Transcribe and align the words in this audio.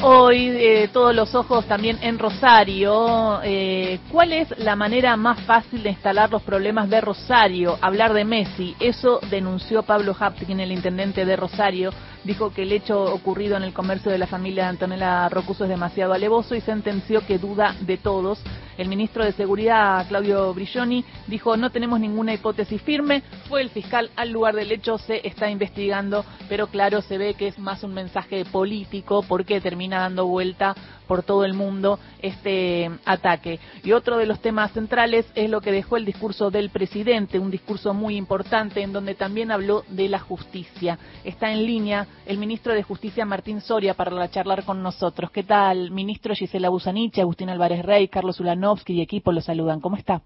Hoy 0.00 0.48
eh, 0.48 0.88
todos 0.94 1.14
los 1.14 1.34
ojos 1.34 1.66
también 1.66 1.98
en 2.00 2.18
Rosario. 2.18 3.42
Eh, 3.42 4.00
¿Cuál 4.10 4.32
es 4.32 4.58
la 4.58 4.76
manera 4.76 5.14
más 5.18 5.38
fácil 5.42 5.82
de 5.82 5.90
instalar 5.90 6.30
los 6.30 6.42
problemas 6.42 6.88
de 6.88 7.02
Rosario? 7.02 7.76
Hablar 7.82 8.14
de 8.14 8.24
Messi. 8.24 8.74
Eso 8.80 9.20
denunció 9.28 9.82
Pablo 9.82 10.16
Hapkin, 10.18 10.58
el 10.58 10.72
intendente 10.72 11.26
de 11.26 11.36
Rosario. 11.36 11.90
Dijo 12.24 12.54
que 12.54 12.62
el 12.62 12.72
hecho 12.72 13.04
ocurrido 13.04 13.58
en 13.58 13.64
el 13.64 13.74
comercio 13.74 14.10
de 14.10 14.16
la 14.16 14.26
familia 14.26 14.64
de 14.64 14.70
Antonella 14.70 15.28
Rocuso 15.28 15.64
es 15.64 15.70
demasiado 15.70 16.14
alevoso 16.14 16.54
y 16.54 16.62
sentenció 16.62 17.20
que 17.26 17.38
duda 17.38 17.76
de 17.82 17.98
todos. 17.98 18.42
El 18.78 18.88
ministro 18.88 19.24
de 19.24 19.32
Seguridad, 19.32 20.08
Claudio 20.08 20.54
Brilloni, 20.54 21.04
dijo 21.26 21.58
no 21.58 21.70
tenemos 21.70 22.00
ninguna 22.00 22.32
hipótesis 22.32 22.80
firme. 22.80 23.22
Fue 23.46 23.60
el 23.60 23.68
fiscal 23.68 24.10
al 24.16 24.30
lugar 24.30 24.54
del 24.54 24.72
hecho, 24.72 24.96
se 24.96 25.26
está 25.28 25.50
investigando, 25.50 26.24
pero 26.48 26.68
claro, 26.68 27.02
se 27.02 27.18
ve 27.18 27.34
que 27.34 27.48
es 27.48 27.58
más 27.58 27.84
un 27.84 27.92
mensaje 27.92 28.46
político 28.46 29.22
porque 29.28 29.60
termina 29.60 30.00
dando 30.00 30.26
vuelta 30.26 30.74
por 31.06 31.22
todo 31.22 31.44
el 31.44 31.54
mundo 31.54 31.98
este 32.20 32.90
ataque. 33.04 33.60
Y 33.82 33.92
otro 33.92 34.16
de 34.16 34.26
los 34.26 34.40
temas 34.40 34.72
centrales 34.72 35.26
es 35.34 35.50
lo 35.50 35.60
que 35.60 35.72
dejó 35.72 35.96
el 35.96 36.04
discurso 36.04 36.50
del 36.50 36.70
presidente, 36.70 37.38
un 37.38 37.50
discurso 37.50 37.94
muy 37.94 38.16
importante 38.16 38.82
en 38.82 38.92
donde 38.92 39.14
también 39.14 39.50
habló 39.50 39.84
de 39.88 40.08
la 40.08 40.18
justicia. 40.18 40.98
Está 41.24 41.52
en 41.52 41.66
línea 41.66 42.06
el 42.26 42.38
ministro 42.38 42.74
de 42.74 42.82
Justicia 42.82 43.24
Martín 43.24 43.60
Soria 43.60 43.94
para 43.94 44.30
charlar 44.30 44.64
con 44.64 44.82
nosotros. 44.82 45.30
¿Qué 45.30 45.42
tal, 45.42 45.90
ministro 45.90 46.34
Gisela 46.34 46.68
Busanich, 46.68 47.18
Agustín 47.18 47.50
Álvarez 47.50 47.84
Rey, 47.84 48.08
Carlos 48.08 48.40
Ulanovsky 48.40 48.94
y 48.94 49.02
equipo 49.02 49.32
lo 49.32 49.40
saludan? 49.40 49.80
¿Cómo 49.80 49.96
está? 49.96 50.22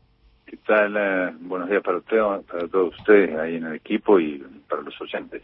¿Qué 0.48 0.56
tal? 0.66 0.96
Eh, 0.96 1.34
buenos 1.40 1.68
días 1.68 1.82
para 1.82 1.98
usted, 1.98 2.16
para 2.50 2.66
todos 2.68 2.96
ustedes 2.98 3.38
ahí 3.38 3.56
en 3.56 3.66
el 3.66 3.74
equipo 3.74 4.18
y 4.18 4.42
para 4.66 4.80
los 4.80 4.98
oyentes. 4.98 5.42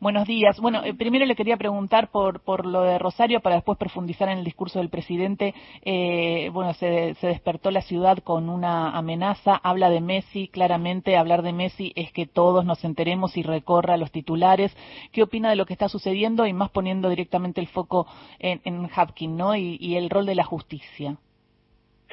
Buenos 0.00 0.26
días. 0.26 0.58
Bueno, 0.58 0.82
eh, 0.84 0.94
primero 0.94 1.26
le 1.26 1.36
quería 1.36 1.58
preguntar 1.58 2.08
por, 2.10 2.40
por 2.40 2.64
lo 2.64 2.80
de 2.80 2.98
Rosario 2.98 3.40
para 3.40 3.56
después 3.56 3.76
profundizar 3.76 4.30
en 4.30 4.38
el 4.38 4.44
discurso 4.44 4.78
del 4.78 4.88
presidente. 4.88 5.54
Eh, 5.82 6.48
bueno, 6.54 6.72
se, 6.72 7.14
se, 7.16 7.26
despertó 7.26 7.70
la 7.70 7.82
ciudad 7.82 8.18
con 8.24 8.48
una 8.48 8.96
amenaza. 8.96 9.54
Habla 9.62 9.90
de 9.90 10.00
Messi, 10.00 10.48
claramente 10.48 11.18
hablar 11.18 11.42
de 11.42 11.52
Messi 11.52 11.92
es 11.94 12.10
que 12.12 12.24
todos 12.24 12.64
nos 12.64 12.82
enteremos 12.84 13.36
y 13.36 13.42
recorra 13.42 13.98
los 13.98 14.12
titulares. 14.12 14.74
¿Qué 15.12 15.22
opina 15.22 15.50
de 15.50 15.56
lo 15.56 15.66
que 15.66 15.74
está 15.74 15.90
sucediendo 15.90 16.46
y 16.46 16.54
más 16.54 16.70
poniendo 16.70 17.10
directamente 17.10 17.60
el 17.60 17.68
foco 17.68 18.06
en, 18.38 18.62
en 18.64 18.88
Hapkin, 18.94 19.36
¿no? 19.36 19.54
Y, 19.54 19.76
y 19.78 19.96
el 19.96 20.08
rol 20.08 20.24
de 20.24 20.36
la 20.36 20.44
justicia. 20.44 21.16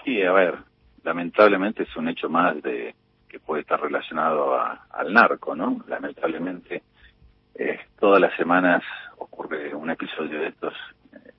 Sí, 0.03 0.21
a 0.21 0.33
ver, 0.33 0.74
lamentablemente 1.05 1.83
es 1.83 1.95
un 1.95 2.09
hecho 2.09 2.29
más 2.29 2.61
de 2.61 2.95
que 3.29 3.39
puede 3.39 3.61
estar 3.61 3.79
relacionado 3.79 4.55
a, 4.55 4.87
al 4.91 5.13
narco, 5.13 5.55
¿no? 5.55 5.83
Lamentablemente 5.87 6.81
eh, 7.53 7.79
todas 7.99 8.19
las 8.19 8.35
semanas 8.35 8.83
ocurre 9.17 9.73
un 9.73 9.89
episodio 9.91 10.41
de 10.41 10.47
estos 10.47 10.73
eh, 11.13 11.31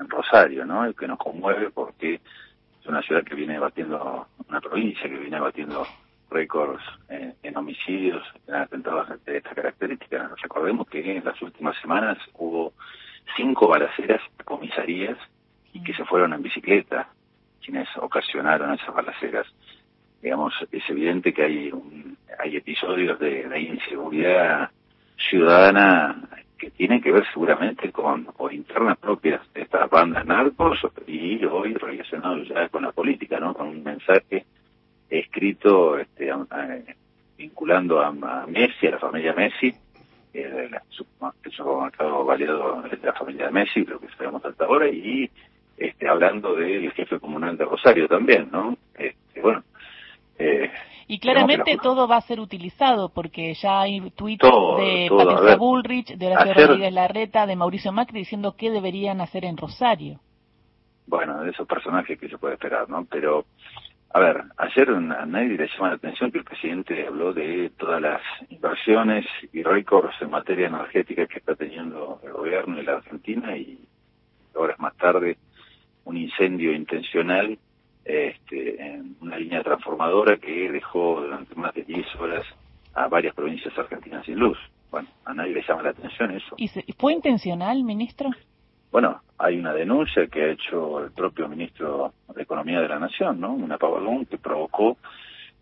en 0.00 0.10
Rosario, 0.10 0.66
¿no? 0.66 0.84
El 0.84 0.96
que 0.96 1.06
nos 1.06 1.18
conmueve 1.18 1.70
porque 1.70 2.14
es 2.80 2.86
una 2.86 3.00
ciudad 3.00 3.22
que 3.22 3.36
viene 3.36 3.58
batiendo, 3.58 4.26
una 4.48 4.60
provincia 4.60 5.08
que 5.08 5.18
viene 5.18 5.38
batiendo 5.38 5.86
récords 6.28 6.82
en 7.10 7.56
homicidios, 7.56 8.22
en 8.46 8.54
atentados 8.54 9.06
de 9.24 9.36
esta 9.36 9.54
característica. 9.54 10.30
Recordemos 10.42 10.88
que 10.88 11.18
en 11.18 11.22
las 11.22 11.40
últimas 11.42 11.76
semanas 11.80 12.16
hubo 12.32 12.72
cinco 13.36 13.68
balaceras 13.68 14.22
a 14.38 14.42
comisarías 14.42 15.18
y 15.74 15.82
que 15.82 15.92
se 15.92 16.06
fueron 16.06 16.32
en 16.32 16.42
bicicleta 16.42 17.11
quienes 17.64 17.88
ocasionaron 17.96 18.74
esas 18.74 18.94
balaceras. 18.94 19.46
Digamos, 20.20 20.54
es 20.70 20.88
evidente 20.88 21.32
que 21.32 21.44
hay 21.44 21.72
un, 21.72 22.16
hay 22.38 22.56
episodios 22.56 23.18
de, 23.18 23.60
inseguridad 23.60 24.70
ciudadana 25.30 26.28
que 26.58 26.70
tienen 26.70 27.00
que 27.00 27.10
ver 27.10 27.24
seguramente 27.32 27.90
con 27.90 28.28
o 28.36 28.50
internas 28.50 28.98
propias 28.98 29.40
de 29.52 29.62
estas 29.62 29.90
bandas 29.90 30.24
narcos 30.24 30.78
y 31.06 31.44
hoy 31.44 31.74
relacionados 31.74 32.46
ya 32.48 32.68
con 32.68 32.82
la 32.82 32.92
política, 32.92 33.40
¿no? 33.40 33.52
Con 33.52 33.68
un 33.68 33.82
mensaje 33.82 34.44
escrito 35.10 35.98
este, 35.98 36.32
vinculando 37.36 38.00
a, 38.00 38.12
Messi, 38.46 38.86
a 38.86 38.92
la 38.92 38.98
familia 38.98 39.34
Messi, 39.34 39.74
eh, 40.32 40.70
el 40.70 41.50
supermercado 41.50 42.24
valioso 42.24 42.82
de 42.82 42.96
la 43.02 43.12
familia 43.12 43.46
de 43.46 43.52
Messi, 43.52 43.84
lo 43.84 43.98
que 43.98 44.08
sabemos 44.16 44.44
hasta 44.44 44.64
ahora, 44.64 44.88
y 44.88 45.28
este, 45.82 46.08
hablando 46.08 46.54
del 46.54 46.92
jefe 46.92 47.18
comunal 47.18 47.56
de 47.56 47.64
Rosario 47.64 48.06
también, 48.06 48.48
¿no? 48.52 48.76
Este, 48.94 49.40
bueno, 49.40 49.64
eh, 50.38 50.70
y 51.08 51.18
claramente 51.18 51.76
todo 51.82 52.06
va 52.08 52.16
a 52.16 52.20
ser 52.22 52.40
utilizado 52.40 53.10
porque 53.10 53.52
ya 53.54 53.82
hay 53.82 54.10
tweets 54.12 54.46
de 54.78 55.10
Patricia 55.10 55.56
Bullrich, 55.56 56.16
de 56.16 56.26
Horacio 56.26 56.54
Rodríguez 56.54 56.92
Larreta, 56.92 57.46
de 57.46 57.56
Mauricio 57.56 57.92
Macri 57.92 58.20
diciendo 58.20 58.54
qué 58.56 58.70
deberían 58.70 59.20
hacer 59.20 59.44
en 59.44 59.56
Rosario. 59.56 60.20
Bueno, 61.06 61.42
de 61.42 61.50
esos 61.50 61.66
personajes 61.66 62.18
que 62.18 62.28
se 62.28 62.38
puede 62.38 62.54
esperar, 62.54 62.88
¿no? 62.88 63.04
Pero, 63.10 63.44
a 64.14 64.20
ver, 64.20 64.42
ayer 64.56 64.88
a 64.88 65.26
nadie 65.26 65.58
le 65.58 65.68
llama 65.68 65.88
la 65.88 65.94
atención 65.96 66.30
que 66.30 66.38
el 66.38 66.44
presidente 66.44 67.06
habló 67.06 67.32
de 67.32 67.72
todas 67.76 68.00
las 68.00 68.22
inversiones 68.48 69.26
y 69.52 69.62
récords 69.62 70.14
en 70.22 70.30
materia 70.30 70.68
energética 70.68 71.26
que 71.26 71.40
está 71.40 71.56
teniendo 71.56 72.20
el 72.22 72.32
gobierno 72.32 72.80
y 72.80 72.84
la 72.84 72.94
Argentina 72.94 73.56
y 73.56 73.78
horas 74.54 74.78
más 74.78 74.96
tarde 74.96 75.36
un 76.04 76.16
incendio 76.16 76.72
intencional 76.72 77.58
este, 78.04 78.82
en 78.82 79.16
una 79.20 79.38
línea 79.38 79.62
transformadora 79.62 80.36
que 80.38 80.70
dejó 80.70 81.20
durante 81.20 81.54
más 81.54 81.72
de 81.74 81.84
10 81.84 82.06
horas 82.16 82.44
a 82.94 83.08
varias 83.08 83.34
provincias 83.34 83.76
argentinas 83.78 84.24
sin 84.26 84.38
luz. 84.38 84.58
Bueno, 84.90 85.08
a 85.24 85.32
nadie 85.32 85.54
le 85.54 85.62
llama 85.62 85.82
la 85.82 85.90
atención 85.90 86.32
eso. 86.32 86.54
¿Y 86.58 86.68
fue 86.68 87.14
intencional, 87.14 87.82
ministro? 87.82 88.30
Bueno, 88.90 89.22
hay 89.38 89.58
una 89.58 89.72
denuncia 89.72 90.26
que 90.26 90.42
ha 90.42 90.52
hecho 90.52 91.02
el 91.02 91.12
propio 91.12 91.48
ministro 91.48 92.12
de 92.34 92.42
Economía 92.42 92.80
de 92.80 92.88
la 92.88 92.98
Nación, 92.98 93.40
¿no? 93.40 93.54
Un 93.54 93.72
apagón 93.72 94.26
que 94.26 94.36
provocó 94.36 94.98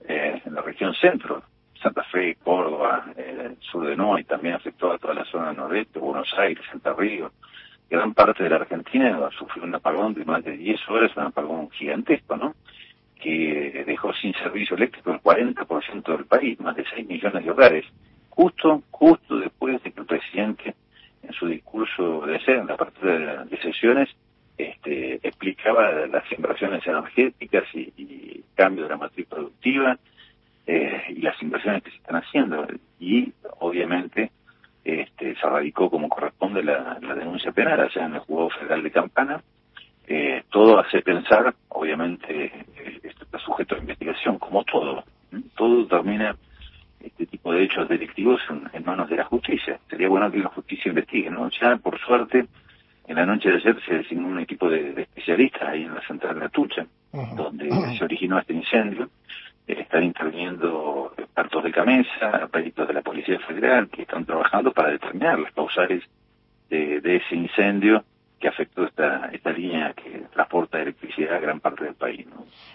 eh, 0.08 0.42
en 0.44 0.54
la 0.54 0.62
región 0.62 0.92
centro, 0.94 1.44
Santa 1.80 2.02
Fe, 2.04 2.36
Córdoba, 2.42 3.12
eh, 3.16 3.50
el 3.50 3.56
sur 3.60 3.86
de 3.86 3.94
No, 3.94 4.18
y 4.18 4.24
también 4.24 4.54
afectó 4.54 4.90
a 4.90 4.98
toda 4.98 5.14
la 5.14 5.24
zona 5.26 5.52
noroeste, 5.52 6.00
Buenos 6.00 6.28
Aires, 6.36 6.64
Santa 6.70 6.92
Río, 6.92 7.30
gran 7.90 8.14
parte 8.14 8.44
de 8.44 8.50
la 8.50 8.56
Argentina 8.56 9.28
sufrió 9.36 9.64
un 9.64 9.74
apagón 9.74 10.14
de 10.14 10.24
más 10.24 10.44
de 10.44 10.56
10 10.56 10.80
horas, 10.88 11.16
un 11.16 11.24
apagón 11.24 11.70
gigantesco, 11.70 12.36
¿no? 12.36 12.54
Que 13.20 13.84
dejó 13.86 14.14
sin 14.14 14.32
servicio 14.34 14.76
eléctrico 14.76 15.10
el 15.10 15.20
40% 15.20 16.16
del 16.16 16.24
país, 16.24 16.58
más 16.60 16.76
de 16.76 16.84
6 16.94 17.06
millones 17.06 17.44
de 17.44 17.50
hogares, 17.50 17.84
justo, 18.30 18.82
justo 18.90 19.38
después 19.38 19.82
de 19.82 19.90
que 19.90 20.00
el 20.00 20.06
presidente, 20.06 20.74
en 21.22 21.32
su 21.32 21.46
discurso 21.46 22.24
de 22.26 22.40
en 22.46 22.66
la 22.66 22.76
partida 22.76 23.44
de, 23.44 23.56
sesiones, 23.58 24.08
este, 24.56 25.20
explicaba 25.26 26.06
las 26.06 26.30
inversiones 26.32 26.86
energéticas 26.86 27.64
y, 27.74 27.92
y 27.96 28.44
cambio 28.54 28.84
de 28.84 28.90
la 28.90 28.96
matriz 28.96 29.26
productiva 29.26 29.98
eh, 30.66 31.02
y 31.08 31.22
las 31.22 31.40
inversiones 31.42 31.82
que 31.82 31.90
se 31.90 31.96
están 31.96 32.16
haciendo. 32.16 32.66
Y, 32.98 33.32
obviamente, 33.58 34.29
este, 35.20 35.38
se 35.38 35.46
radicó 35.46 35.90
como 35.90 36.08
corresponde 36.08 36.62
la, 36.62 36.98
denuncia 37.14 37.52
penal 37.52 37.80
allá 37.80 38.06
en 38.06 38.14
el 38.14 38.20
juzgado 38.20 38.50
federal 38.50 38.82
de 38.82 38.90
Campana. 38.90 39.42
Eh, 40.06 40.42
todo 40.50 40.78
hace 40.78 41.02
pensar, 41.02 41.54
obviamente, 41.68 42.46
eh, 42.46 43.00
esto 43.02 43.24
está 43.24 43.38
sujeto 43.38 43.74
a 43.74 43.78
investigación, 43.78 44.38
como 44.38 44.64
todo. 44.64 45.04
Todo 45.56 45.86
termina, 45.86 46.34
este 47.00 47.26
tipo 47.26 47.52
de 47.52 47.64
hechos 47.64 47.88
delictivos, 47.88 48.40
en, 48.72 48.84
manos 48.84 49.08
de 49.10 49.16
la 49.16 49.24
justicia. 49.24 49.78
Sería 49.88 50.08
bueno 50.08 50.30
que 50.30 50.38
la 50.38 50.48
justicia 50.48 50.88
investigue, 50.88 51.30
¿no? 51.30 51.48
Ya, 51.50 51.76
por 51.76 51.98
suerte, 52.00 52.46
en 53.06 53.16
la 53.16 53.26
noche 53.26 53.50
de 53.50 53.56
ayer 53.56 53.76
se 53.86 53.94
designó 53.98 54.28
un 54.28 54.40
equipo 54.40 54.68
de, 54.68 55.02
especialistas 55.02 55.68
ahí 55.68 55.84
en 55.84 55.94
la 55.94 56.06
central 56.06 56.38
de 56.38 56.46
Atucha, 56.46 56.86
donde 57.36 57.70
se 57.96 58.04
originó 58.04 58.38
este 58.38 58.54
incendio. 58.54 59.08
Están 59.72 60.04
interviniendo 60.04 61.12
expertos 61.16 61.64
de 61.64 61.72
Camesa, 61.72 62.48
peritos 62.52 62.88
de 62.88 62.94
la 62.94 63.02
Policía 63.02 63.38
Federal, 63.40 63.88
que 63.88 64.02
están 64.02 64.24
trabajando 64.24 64.72
para 64.72 64.90
determinar 64.90 65.38
las 65.38 65.52
causales 65.52 66.02
de, 66.68 67.16
ese 67.16 67.34
incendio 67.34 68.04
que 68.38 68.48
afectó 68.48 68.84
esta, 68.84 69.30
esta 69.32 69.52
línea 69.52 69.92
que 69.92 70.22
transporta 70.32 70.80
electricidad 70.80 71.34
a 71.34 71.40
gran 71.40 71.60
parte 71.60 71.84
del 71.84 71.94
país. 71.94 72.26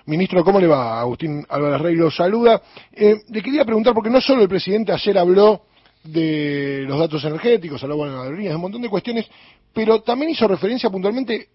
Ministro, 0.06 0.44
¿cómo 0.44 0.60
le 0.60 0.68
va? 0.68 1.00
Agustín 1.00 1.44
Álvarez 1.50 1.82
Rey 1.82 1.96
lo 1.96 2.12
saluda. 2.12 2.62
Eh, 2.92 3.16
le 3.30 3.42
quería 3.42 3.66
preguntar, 3.66 3.94
porque 3.94 4.10
no 4.10 4.22
solo 4.22 4.44
el 4.44 4.50
presidente 4.50 4.92
ayer 4.92 5.18
habló 5.18 5.64
de 6.04 6.86
los 6.88 7.00
datos 7.00 7.24
energéticos, 7.24 7.84
habló 7.84 8.06
de 8.06 8.12
las 8.12 8.38
de 8.38 8.56
un 8.56 8.62
montón 8.62 8.82
de 8.82 8.90
cuestiones, 8.90 9.28
pero 9.74 10.02
también 10.02 10.32
hizo 10.32 10.48
referencia 10.48 10.90
puntualmente 10.90 11.48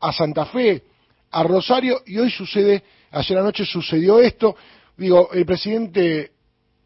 a 0.00 0.12
Santa 0.12 0.44
Fe, 0.46 0.82
a 1.30 1.42
Rosario, 1.42 2.02
y 2.06 2.18
hoy 2.18 2.30
sucede, 2.30 2.82
ayer 3.10 3.38
anoche 3.38 3.64
sucedió 3.64 4.20
esto. 4.20 4.54
Digo, 4.96 5.30
el 5.32 5.44
presidente 5.44 6.30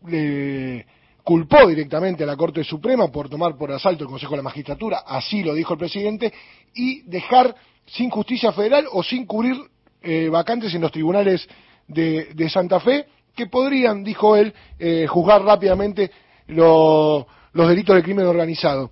le 0.07 0.87
culpó 1.23 1.67
directamente 1.67 2.25
a 2.25 2.27
la 2.27 2.37
Corte 2.37 2.65
Suprema 2.65 3.09
por 3.09 3.29
tomar 3.29 3.57
por 3.57 3.71
asalto 3.71 4.05
el 4.05 4.11
Consejo 4.11 4.33
de 4.33 4.39
la 4.39 4.45
Magistratura, 4.45 5.03
así 5.07 5.43
lo 5.43 5.53
dijo 5.53 5.75
el 5.75 5.79
presidente, 5.79 6.33
y 6.75 7.03
dejar 7.03 7.55
sin 7.85 8.09
justicia 8.09 8.53
federal 8.53 8.87
o 8.93 9.03
sin 9.03 9.27
cubrir 9.27 9.57
eh, 10.01 10.29
vacantes 10.31 10.73
en 10.75 10.81
los 10.81 10.93
tribunales 10.93 11.47
de, 11.87 12.49
Santa 12.51 12.81
Fe, 12.81 13.07
que 13.37 13.47
podrían, 13.47 14.05
dijo 14.05 14.37
él, 14.37 14.55
eh, 14.79 15.07
juzgar 15.07 15.43
rápidamente 15.43 16.11
los 16.47 17.27
delitos 17.53 17.95
de 17.97 18.03
crimen 18.03 18.27
organizado. 18.27 18.91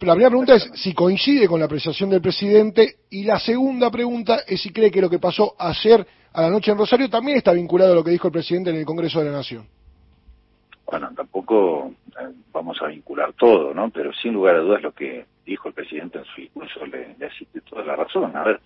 la 0.00 0.14
primera 0.14 0.30
pregunta 0.30 0.54
es 0.56 0.68
si 0.74 0.92
coincide 0.94 1.46
con 1.46 1.60
la 1.60 1.66
apreciación 1.66 2.10
del 2.10 2.20
presidente 2.20 2.96
y 3.10 3.22
la 3.22 3.38
segunda 3.38 3.88
pregunta 3.90 4.40
es 4.48 4.60
si 4.60 4.70
cree 4.70 4.90
que 4.90 5.00
lo 5.00 5.08
que 5.08 5.20
pasó 5.20 5.54
ayer 5.58 6.04
a 6.34 6.42
la 6.42 6.50
noche 6.50 6.70
en 6.70 6.78
Rosario 6.78 7.08
también 7.10 7.38
está 7.38 7.52
vinculado 7.52 7.92
a 7.92 7.96
lo 7.96 8.04
que 8.04 8.10
dijo 8.10 8.28
el 8.28 8.32
presidente 8.32 8.70
en 8.70 8.76
el 8.76 8.84
Congreso 8.84 9.18
de 9.18 9.26
la 9.26 9.32
Nación. 9.32 9.66
Bueno, 10.86 11.10
tampoco 11.16 11.92
eh, 12.20 12.32
vamos 12.52 12.80
a 12.82 12.86
vincular 12.86 13.32
todo, 13.34 13.72
¿no? 13.72 13.90
Pero 13.90 14.12
sin 14.12 14.34
lugar 14.34 14.56
a 14.56 14.60
dudas 14.60 14.82
lo 14.82 14.92
que 14.92 15.26
dijo 15.44 15.68
el 15.68 15.74
presidente 15.74 16.18
en 16.18 16.24
su 16.24 16.40
discurso 16.40 16.84
le, 16.86 17.16
asiste 17.26 17.60
toda 17.62 17.84
la 17.84 17.96
razón. 17.96 18.36
A 18.36 18.44
ver, 18.44 18.60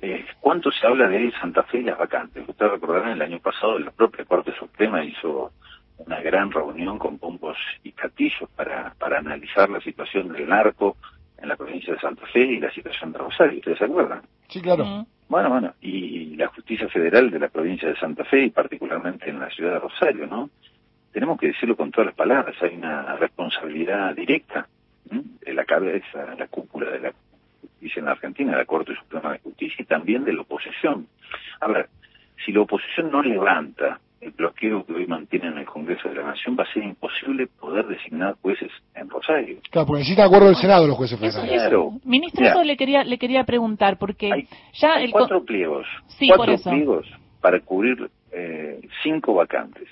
eh, 0.00 0.24
¿cuánto 0.40 0.70
se 0.70 0.86
habla 0.86 1.08
de 1.08 1.32
Santa 1.32 1.64
Fe 1.64 1.78
y 1.78 1.82
las 1.82 1.98
vacantes? 1.98 2.48
Ustedes 2.48 2.72
recordarán 2.72 3.12
el 3.12 3.22
año 3.22 3.40
pasado 3.40 3.78
la 3.78 3.90
propia 3.90 4.24
Corte 4.24 4.52
Suprema 4.58 5.04
hizo 5.04 5.52
una 5.98 6.20
gran 6.20 6.50
reunión 6.52 6.98
con 6.98 7.18
pompos 7.18 7.56
y 7.82 7.90
catillos 7.92 8.48
para, 8.54 8.94
para 8.98 9.18
analizar 9.18 9.68
la 9.68 9.80
situación 9.80 10.32
del 10.32 10.48
narco 10.48 10.96
en 11.38 11.48
la 11.48 11.56
provincia 11.56 11.92
de 11.92 12.00
Santa 12.00 12.24
Fe 12.26 12.40
y 12.40 12.60
la 12.60 12.70
situación 12.70 13.12
de 13.12 13.18
Rosario. 13.18 13.58
¿Ustedes 13.58 13.78
se 13.78 13.84
acuerdan? 13.84 14.22
Sí, 14.48 14.60
claro. 14.60 15.06
Bueno, 15.28 15.50
bueno, 15.50 15.74
y 15.82 16.36
la 16.36 16.48
justicia 16.48 16.88
federal 16.88 17.30
de 17.30 17.38
la 17.38 17.48
provincia 17.48 17.88
de 17.88 17.96
Santa 17.96 18.24
Fe 18.24 18.44
y 18.44 18.50
particularmente 18.50 19.28
en 19.28 19.38
la 19.38 19.50
ciudad 19.50 19.74
de 19.74 19.78
Rosario, 19.80 20.26
¿no? 20.26 20.48
Tenemos 21.12 21.38
que 21.38 21.48
decirlo 21.48 21.76
con 21.76 21.90
todas 21.90 22.06
las 22.06 22.14
palabras, 22.14 22.56
hay 22.62 22.76
una 22.76 23.14
responsabilidad 23.16 24.14
directa 24.14 24.66
de 25.04 25.54
la 25.54 25.64
cabeza, 25.64 26.34
la 26.38 26.46
cúpula 26.46 26.90
de 26.90 27.00
la 27.00 27.12
justicia 27.60 28.00
en 28.00 28.06
la 28.06 28.12
Argentina, 28.12 28.52
de 28.52 28.58
la 28.58 28.64
Corte 28.64 28.94
Suprema 28.94 29.32
de 29.32 29.38
Justicia 29.40 29.76
y 29.82 29.84
también 29.84 30.24
de 30.24 30.32
la 30.32 30.42
oposición. 30.42 31.06
A 31.60 31.68
ver, 31.68 31.88
si 32.44 32.52
la 32.52 32.60
oposición 32.60 33.10
no 33.10 33.22
levanta 33.22 34.00
el 34.20 34.30
bloqueo 34.32 34.84
que 34.84 34.92
hoy 34.92 35.06
mantiene 35.06 35.48
en 35.48 35.58
el 35.58 35.66
Congreso 35.66 36.08
de 36.08 36.16
la 36.16 36.24
Nación, 36.24 36.56
va 36.58 36.64
a 36.64 36.72
ser 36.72 36.82
imposible 36.82 37.46
poder 37.46 37.86
designar 37.86 38.34
jueces 38.42 38.70
en 38.94 39.08
Rosario. 39.08 39.58
Claro, 39.70 39.86
porque 39.86 40.00
necesita 40.00 40.24
acuerdo 40.24 40.46
del 40.46 40.56
Senado 40.56 40.86
los 40.86 40.96
jueces 40.96 41.18
federales. 41.18 41.50
Claro. 41.50 41.92
Ministro, 42.04 42.46
eso 42.46 42.64
le 42.64 42.76
quería, 42.76 43.04
le 43.04 43.18
quería 43.18 43.44
preguntar, 43.44 43.98
porque 43.98 44.48
ya 44.74 44.94
hay 44.94 45.04
el... 45.04 45.10
cuatro 45.12 45.44
pliegos, 45.44 45.86
cuatro 46.36 46.56
pliegos 46.58 47.06
para 47.40 47.60
cubrir 47.60 48.10
eh, 48.32 48.80
cinco 49.02 49.34
vacantes 49.34 49.88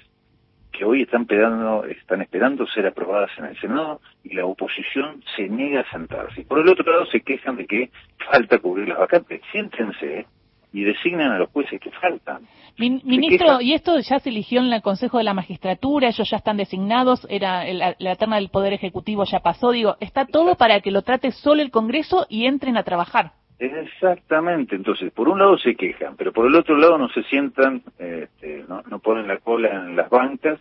que 0.76 0.84
hoy 0.84 1.02
están 1.02 1.22
esperando, 1.22 1.84
están 1.86 2.20
esperando 2.20 2.66
ser 2.66 2.86
aprobadas 2.86 3.30
en 3.38 3.46
el 3.46 3.58
Senado 3.58 4.00
y 4.22 4.34
la 4.34 4.44
oposición 4.44 5.22
se 5.34 5.48
niega 5.48 5.80
a 5.80 5.90
sentarse. 5.90 6.42
Y 6.42 6.44
por 6.44 6.58
el 6.58 6.68
otro 6.68 6.90
lado 6.90 7.06
se 7.06 7.20
quejan 7.20 7.56
de 7.56 7.66
que 7.66 7.90
falta 8.30 8.58
cubrir 8.58 8.88
las 8.88 8.98
vacantes. 8.98 9.40
Siéntense, 9.52 10.20
¿eh? 10.20 10.26
Y 10.72 10.84
designan 10.84 11.32
a 11.32 11.38
los 11.38 11.50
jueces 11.50 11.80
que 11.80 11.90
faltan. 11.90 12.42
ministro, 12.76 13.60
¿y 13.60 13.72
esto 13.72 13.98
ya 14.00 14.18
se 14.18 14.28
eligió 14.28 14.60
en 14.60 14.72
el 14.72 14.82
Consejo 14.82 15.18
de 15.18 15.24
la 15.24 15.34
Magistratura? 15.34 16.08
¿Ellos 16.08 16.28
ya 16.28 16.36
están 16.36 16.56
designados? 16.56 17.26
era 17.30 17.64
La, 17.98 18.16
terna 18.16 18.36
del 18.36 18.50
Poder 18.50 18.72
Ejecutivo 18.72 19.24
ya 19.24 19.40
pasó. 19.40 19.70
Digo, 19.70 19.96
está 20.00 20.26
todo 20.26 20.56
para 20.56 20.80
que 20.80 20.90
lo 20.90 21.02
trate 21.02 21.32
solo 21.32 21.62
el 21.62 21.70
Congreso 21.70 22.26
y 22.28 22.46
entren 22.46 22.76
a 22.76 22.82
trabajar. 22.82 23.32
Exactamente, 23.58 24.76
entonces 24.76 25.10
por 25.12 25.30
un 25.30 25.38
lado 25.38 25.56
se 25.56 25.76
quejan, 25.76 26.14
pero 26.16 26.30
por 26.30 26.46
el 26.46 26.54
otro 26.54 26.76
lado 26.76 26.98
no 26.98 27.08
se 27.08 27.22
sientan, 27.22 27.82
este, 27.98 28.66
no, 28.68 28.98
ponen 28.98 29.26
la 29.26 29.38
cola 29.38 29.70
en 29.70 29.96
las 29.96 30.10
bancas 30.10 30.60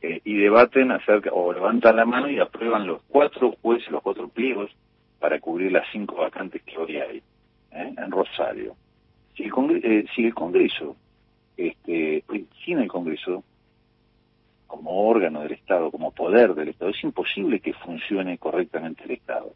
eh, 0.00 0.20
y 0.24 0.34
debaten 0.34 0.90
acerca, 0.90 1.30
o 1.32 1.52
levantan 1.52 1.94
la 1.94 2.04
mano 2.04 2.28
y 2.28 2.40
aprueban 2.40 2.84
los 2.84 3.00
cuatro 3.06 3.52
jueces, 3.62 3.88
los 3.92 4.02
cuatro 4.02 4.26
pliegos 4.26 4.72
para 5.20 5.38
cubrir 5.38 5.70
las 5.70 5.86
cinco 5.92 6.16
vacantes 6.16 6.62
que 6.64 6.76
hoy 6.76 6.96
hay 6.96 7.22
¿eh? 7.70 7.94
en 7.96 8.10
Rosario. 8.10 8.74
Si 9.34 9.44
el, 9.44 9.50
Congreso, 9.50 9.86
eh, 9.86 10.04
si 10.14 10.24
el 10.24 10.34
Congreso, 10.34 10.96
este, 11.56 12.24
sin 12.64 12.78
el 12.78 12.88
Congreso, 12.88 13.44
como 14.66 15.06
órgano 15.06 15.42
del 15.42 15.52
Estado, 15.52 15.90
como 15.90 16.12
poder 16.12 16.54
del 16.54 16.68
Estado, 16.68 16.90
es 16.90 17.04
imposible 17.04 17.60
que 17.60 17.74
funcione 17.74 18.38
correctamente 18.38 19.04
el 19.04 19.12
Estado. 19.12 19.52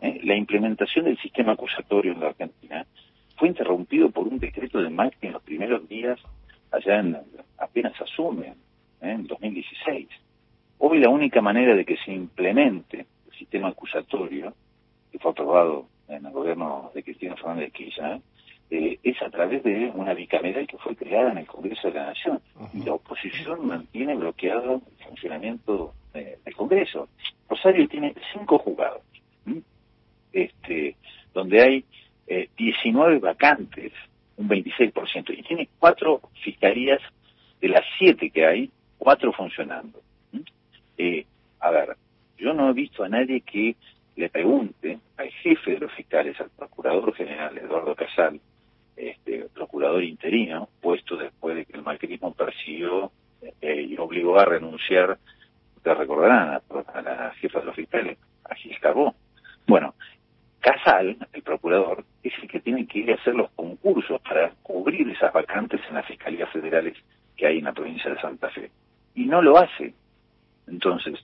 ¿eh? 0.00 0.20
La 0.22 0.36
implementación 0.36 1.06
del 1.06 1.18
sistema 1.18 1.52
acusatorio 1.52 2.12
en 2.12 2.20
la 2.20 2.28
Argentina 2.28 2.86
fue 3.36 3.48
interrumpido 3.48 4.10
por 4.10 4.28
un 4.28 4.38
decreto 4.38 4.80
de 4.80 4.88
Macri 4.88 5.26
en 5.26 5.32
los 5.32 5.42
primeros 5.42 5.88
días, 5.88 6.20
allá 6.70 7.00
en, 7.00 7.18
apenas 7.58 8.00
asume, 8.00 8.46
¿eh? 8.46 8.54
en 9.00 9.26
2016. 9.26 10.08
Hoy 10.78 10.98
la 11.00 11.08
única 11.08 11.40
manera 11.40 11.74
de 11.74 11.84
que 11.84 11.96
se 11.96 12.12
implemente 12.12 13.06
el 13.26 13.36
sistema 13.36 13.68
acusatorio, 13.68 14.54
que 15.10 15.18
fue 15.18 15.32
aprobado 15.32 15.86
en 16.08 16.26
el 16.26 16.32
gobierno 16.32 16.92
de 16.94 17.02
Cristina 17.02 17.34
Fernández 17.34 17.66
de 17.66 17.70
Kirchner, 17.72 18.20
es 18.70 19.20
a 19.22 19.30
través 19.30 19.62
de 19.64 19.90
una 19.94 20.14
bicameral 20.14 20.66
que 20.66 20.78
fue 20.78 20.94
creada 20.94 21.32
en 21.32 21.38
el 21.38 21.46
Congreso 21.46 21.88
de 21.88 21.94
la 21.94 22.06
Nación. 22.06 22.40
Y 22.72 22.84
la 22.84 22.94
oposición 22.94 23.66
mantiene 23.66 24.14
bloqueado 24.14 24.82
el 24.98 25.04
funcionamiento 25.04 25.94
eh, 26.14 26.38
del 26.44 26.54
Congreso. 26.54 27.08
Rosario 27.48 27.88
tiene 27.88 28.14
cinco 28.32 28.58
juzgados, 28.58 29.02
este, 30.32 30.96
donde 31.34 31.62
hay 31.62 31.84
eh, 32.28 32.48
19 32.56 33.18
vacantes, 33.18 33.92
un 34.36 34.48
26%, 34.48 35.36
y 35.36 35.42
tiene 35.42 35.68
cuatro 35.78 36.20
fiscalías 36.42 37.00
de 37.60 37.68
las 37.68 37.84
siete 37.98 38.30
que 38.30 38.46
hay, 38.46 38.70
cuatro 38.98 39.32
funcionando. 39.32 40.00
Eh, 40.96 41.26
a 41.58 41.70
ver, 41.70 41.96
yo 42.38 42.52
no 42.52 42.70
he 42.70 42.72
visto 42.72 43.02
a 43.02 43.08
nadie 43.08 43.40
que 43.40 43.74
le 44.16 44.28
pregunte 44.28 44.98
al 45.16 45.30
jefe 45.30 45.72
de 45.72 45.80
los 45.80 45.92
fiscales, 45.92 46.40
al 46.40 46.50
procurador 46.50 47.12
general 47.14 47.56
Eduardo 47.58 47.94
Casal, 47.94 48.40
este, 49.08 49.46
procurador 49.54 50.04
interino, 50.04 50.68
puesto 50.80 51.16
después 51.16 51.56
de 51.56 51.64
que 51.64 51.76
el 51.76 51.82
macrismo 51.82 52.34
persiguió 52.34 53.10
eh, 53.60 53.86
y 53.88 53.96
obligó 53.96 54.38
a 54.38 54.44
renunciar, 54.44 55.18
ustedes 55.76 55.98
recordarán, 55.98 56.60
a, 56.94 57.02
la 57.02 57.32
jefa 57.40 57.60
de 57.60 57.66
los 57.66 57.74
fiscales, 57.74 58.18
a 58.44 58.54
Gil. 58.54 58.76
Bueno, 59.66 59.94
Casal, 60.60 61.16
el 61.32 61.42
procurador, 61.42 62.04
es 62.22 62.32
el 62.42 62.48
que 62.48 62.60
tiene 62.60 62.86
que 62.86 62.98
ir 62.98 63.12
a 63.12 63.14
hacer 63.14 63.34
los 63.34 63.50
concursos 63.52 64.20
para 64.20 64.50
cubrir 64.62 65.08
esas 65.08 65.32
vacantes 65.32 65.80
en 65.88 65.94
las 65.94 66.06
fiscalías 66.06 66.50
federales 66.50 66.96
que 67.36 67.46
hay 67.46 67.58
en 67.58 67.64
la 67.64 67.72
provincia 67.72 68.10
de 68.10 68.20
Santa 68.20 68.50
Fe. 68.50 68.70
Y 69.14 69.24
no 69.24 69.40
lo 69.40 69.56
hace. 69.56 69.94
Entonces, 70.66 71.18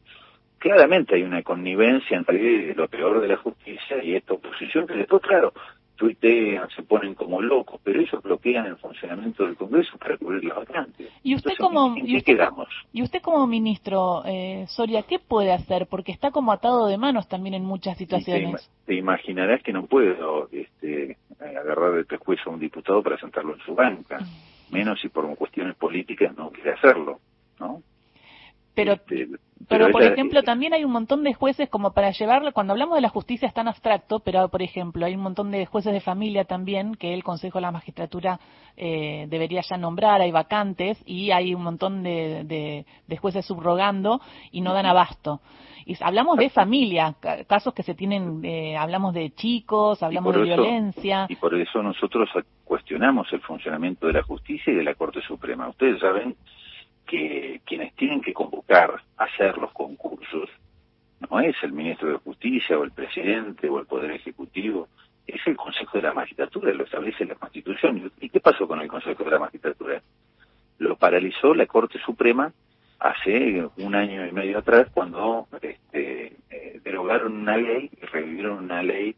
claramente 0.58 1.16
hay 1.16 1.22
una 1.22 1.42
connivencia 1.42 2.16
entre 2.16 2.74
lo 2.74 2.88
peor 2.88 3.20
de 3.20 3.28
la 3.28 3.36
justicia 3.36 4.02
y 4.02 4.14
esta 4.14 4.34
oposición 4.34 4.86
que 4.86 4.94
después, 4.94 5.22
claro, 5.22 5.52
tuitean, 5.96 6.68
se 6.70 6.82
ponen 6.82 7.14
como 7.14 7.40
locos, 7.40 7.80
pero 7.82 8.00
ellos 8.00 8.22
bloquean 8.22 8.66
el 8.66 8.76
funcionamiento 8.76 9.44
del 9.44 9.56
Congreso 9.56 9.96
para 9.98 10.16
cubrir 10.16 10.44
las 10.44 10.58
vacantes. 10.58 11.10
¿Y 11.22 11.34
usted 11.34 11.52
como 11.58 11.96
y 11.96 12.16
usted, 12.16 12.34
quedamos? 12.34 12.68
Y 12.92 13.02
usted 13.02 13.20
como 13.20 13.46
ministro, 13.46 14.22
eh, 14.24 14.66
Soria, 14.68 15.02
¿qué 15.02 15.18
puede 15.18 15.52
hacer? 15.52 15.86
Porque 15.86 16.12
está 16.12 16.30
como 16.30 16.52
atado 16.52 16.86
de 16.86 16.98
manos 16.98 17.28
también 17.28 17.54
en 17.54 17.64
muchas 17.64 17.96
situaciones. 17.98 18.70
Te, 18.84 18.94
imaginarás 18.94 19.62
que 19.62 19.72
no 19.72 19.86
puedo 19.86 20.48
este, 20.52 21.16
agarrar 21.40 21.96
el 21.96 22.06
pescuezo 22.06 22.50
a 22.50 22.52
un 22.52 22.60
diputado 22.60 23.02
para 23.02 23.18
sentarlo 23.18 23.54
en 23.54 23.60
su 23.60 23.74
banca, 23.74 24.20
mm. 24.20 24.74
menos 24.74 25.00
si 25.00 25.08
por 25.08 25.34
cuestiones 25.36 25.74
políticas 25.76 26.36
no 26.36 26.50
quiere 26.50 26.72
hacerlo, 26.72 27.20
¿no? 27.58 27.82
Pero, 28.74 28.92
este, 28.92 29.28
pero, 29.68 29.90
por 29.90 30.02
ejemplo, 30.02 30.42
también 30.42 30.74
hay 30.74 30.84
un 30.84 30.92
montón 30.92 31.24
de 31.24 31.32
jueces 31.32 31.70
como 31.70 31.92
para 31.92 32.10
llevarlo, 32.10 32.52
cuando 32.52 32.74
hablamos 32.74 32.96
de 32.96 33.00
la 33.00 33.08
justicia 33.08 33.48
es 33.48 33.54
tan 33.54 33.68
abstracto, 33.68 34.20
pero 34.20 34.48
por 34.48 34.60
ejemplo, 34.60 35.06
hay 35.06 35.14
un 35.14 35.22
montón 35.22 35.50
de 35.50 35.64
jueces 35.64 35.94
de 35.94 36.00
familia 36.00 36.44
también 36.44 36.94
que 36.94 37.14
el 37.14 37.24
Consejo 37.24 37.58
de 37.58 37.62
la 37.62 37.70
Magistratura 37.70 38.38
eh, 38.76 39.26
debería 39.28 39.62
ya 39.62 39.78
nombrar, 39.78 40.20
hay 40.20 40.30
vacantes 40.30 41.02
y 41.06 41.30
hay 41.30 41.54
un 41.54 41.62
montón 41.62 42.02
de, 42.02 42.84
de, 43.06 43.16
jueces 43.16 43.46
subrogando 43.46 44.20
y 44.52 44.60
no 44.60 44.74
dan 44.74 44.84
abasto. 44.84 45.40
Y 45.86 45.96
hablamos 46.02 46.36
de 46.36 46.50
familia, 46.50 47.14
casos 47.48 47.72
que 47.72 47.82
se 47.82 47.94
tienen, 47.94 48.44
eh, 48.44 48.76
hablamos 48.76 49.14
de 49.14 49.30
chicos, 49.30 50.02
hablamos 50.02 50.34
de 50.34 50.42
violencia. 50.42 51.26
Y 51.30 51.36
por 51.36 51.54
eso 51.54 51.82
nosotros 51.82 52.28
cuestionamos 52.64 53.32
el 53.32 53.40
funcionamiento 53.40 54.06
de 54.06 54.12
la 54.12 54.22
justicia 54.22 54.70
y 54.70 54.76
de 54.76 54.84
la 54.84 54.94
Corte 54.94 55.22
Suprema. 55.22 55.68
Ustedes 55.68 55.98
saben 55.98 56.36
que 57.06 57.60
quienes 57.64 57.94
tienen 57.94 58.20
que 58.20 58.34
convocar 58.34 59.02
a 59.16 59.24
hacer 59.24 59.56
los 59.58 59.72
concursos 59.72 60.50
no 61.30 61.40
es 61.40 61.56
el 61.62 61.72
ministro 61.72 62.08
de 62.10 62.18
Justicia 62.18 62.78
o 62.78 62.84
el 62.84 62.90
presidente 62.90 63.68
o 63.68 63.78
el 63.78 63.86
Poder 63.86 64.10
Ejecutivo, 64.10 64.88
es 65.26 65.40
el 65.46 65.56
Consejo 65.56 65.98
de 65.98 66.02
la 66.02 66.12
Magistratura, 66.12 66.72
lo 66.72 66.84
establece 66.84 67.24
la 67.24 67.34
Constitución. 67.34 68.12
¿Y 68.20 68.28
qué 68.28 68.40
pasó 68.40 68.68
con 68.68 68.80
el 68.80 68.88
Consejo 68.88 69.24
de 69.24 69.30
la 69.30 69.38
Magistratura? 69.38 70.02
Lo 70.78 70.96
paralizó 70.96 71.54
la 71.54 71.66
Corte 71.66 71.98
Suprema 72.04 72.52
hace 72.98 73.66
un 73.78 73.94
año 73.94 74.26
y 74.26 74.32
medio 74.32 74.58
atrás 74.58 74.88
cuando 74.92 75.48
este, 75.60 76.36
eh, 76.50 76.80
derogaron 76.82 77.36
una 77.36 77.56
ley 77.56 77.90
revivieron 78.12 78.64
una 78.64 78.82
ley 78.82 79.14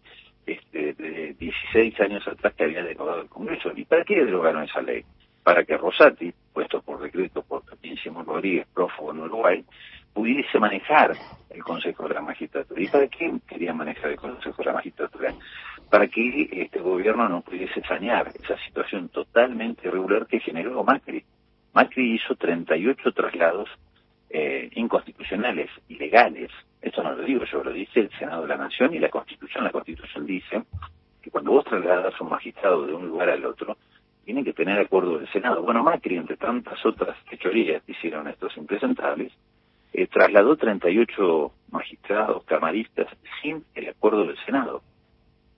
este, 0.47 0.95
de 0.95 1.35
16 1.35 2.01
años 2.01 2.27
atrás 2.27 2.55
que 2.55 2.65
había 2.65 2.83
derogado 2.83 3.23
el 3.23 3.29
Congreso. 3.29 3.71
¿Y 3.75 3.85
para 3.85 4.05
qué 4.05 4.25
derogaron 4.25 4.65
esa 4.65 4.81
ley? 4.81 5.05
Para 5.49 5.65
que 5.65 5.79
Rosati, 5.79 6.31
puesto 6.53 6.83
por 6.83 7.01
decreto 7.01 7.41
por 7.41 7.63
Simón 8.03 8.27
Rodríguez, 8.27 8.67
prófugo 8.75 9.13
en 9.13 9.21
Uruguay, 9.21 9.65
pudiese 10.13 10.59
manejar 10.59 11.17
el 11.49 11.65
Consejo 11.65 12.07
de 12.07 12.13
la 12.13 12.21
Magistratura. 12.21 12.79
¿Y 12.79 12.87
para 12.89 13.09
qué 13.09 13.33
quería 13.49 13.73
manejar 13.73 14.11
el 14.11 14.19
Consejo 14.19 14.59
de 14.59 14.67
la 14.67 14.75
Magistratura? 14.75 15.33
Para 15.89 16.07
que 16.07 16.51
este 16.53 16.81
gobierno 16.81 17.31
no 17.31 17.41
pudiese 17.41 17.81
sanear 17.81 18.29
esa 18.29 18.59
situación 18.67 19.09
totalmente 19.09 19.89
irregular 19.89 20.27
que 20.27 20.39
generó 20.39 20.85
Macri. 20.85 21.25
Macri 21.73 22.17
hizo 22.17 22.35
38 22.35 23.11
traslados 23.13 23.71
eh, 24.29 24.69
inconstitucionales, 24.75 25.71
ilegales, 25.89 26.51
Esto 26.83 27.03
no 27.03 27.15
lo 27.15 27.23
digo 27.23 27.47
yo, 27.47 27.65
lo 27.65 27.73
dice 27.73 28.01
el 28.01 28.11
Senado 28.19 28.43
de 28.43 28.49
la 28.49 28.59
Nación 28.59 28.93
y 28.93 28.99
la 28.99 29.09
Constitución. 29.09 29.65
La 29.65 29.73
Constitución 29.73 30.27
dice 30.27 30.63
que 31.23 31.31
cuando 31.31 31.53
vos 31.53 31.65
trasladas 31.65 32.21
un 32.21 32.29
magistrado 32.29 32.85
de 32.85 32.93
un 32.93 33.09
lugar 33.09 33.31
al 33.31 33.47
otro, 33.47 33.79
tiene 34.29 34.45
que 34.45 34.53
tener 34.53 34.79
acuerdo 34.79 35.17
del 35.17 35.33
Senado. 35.33 35.63
Bueno, 35.63 35.83
Macri, 35.83 36.19
entre 36.19 36.37
tantas 36.37 36.85
otras 36.85 37.17
teorías 37.41 37.83
que 37.85 37.93
hicieron 37.93 38.29
estos 38.29 38.55
impresentables, 38.59 39.33
eh, 39.95 40.07
trasladó 40.07 40.55
38 40.55 41.51
magistrados, 41.71 42.45
camaristas, 42.45 43.07
sin 43.41 43.65
el 43.75 43.89
acuerdo 43.89 44.27
del 44.27 44.37
Senado. 44.45 44.83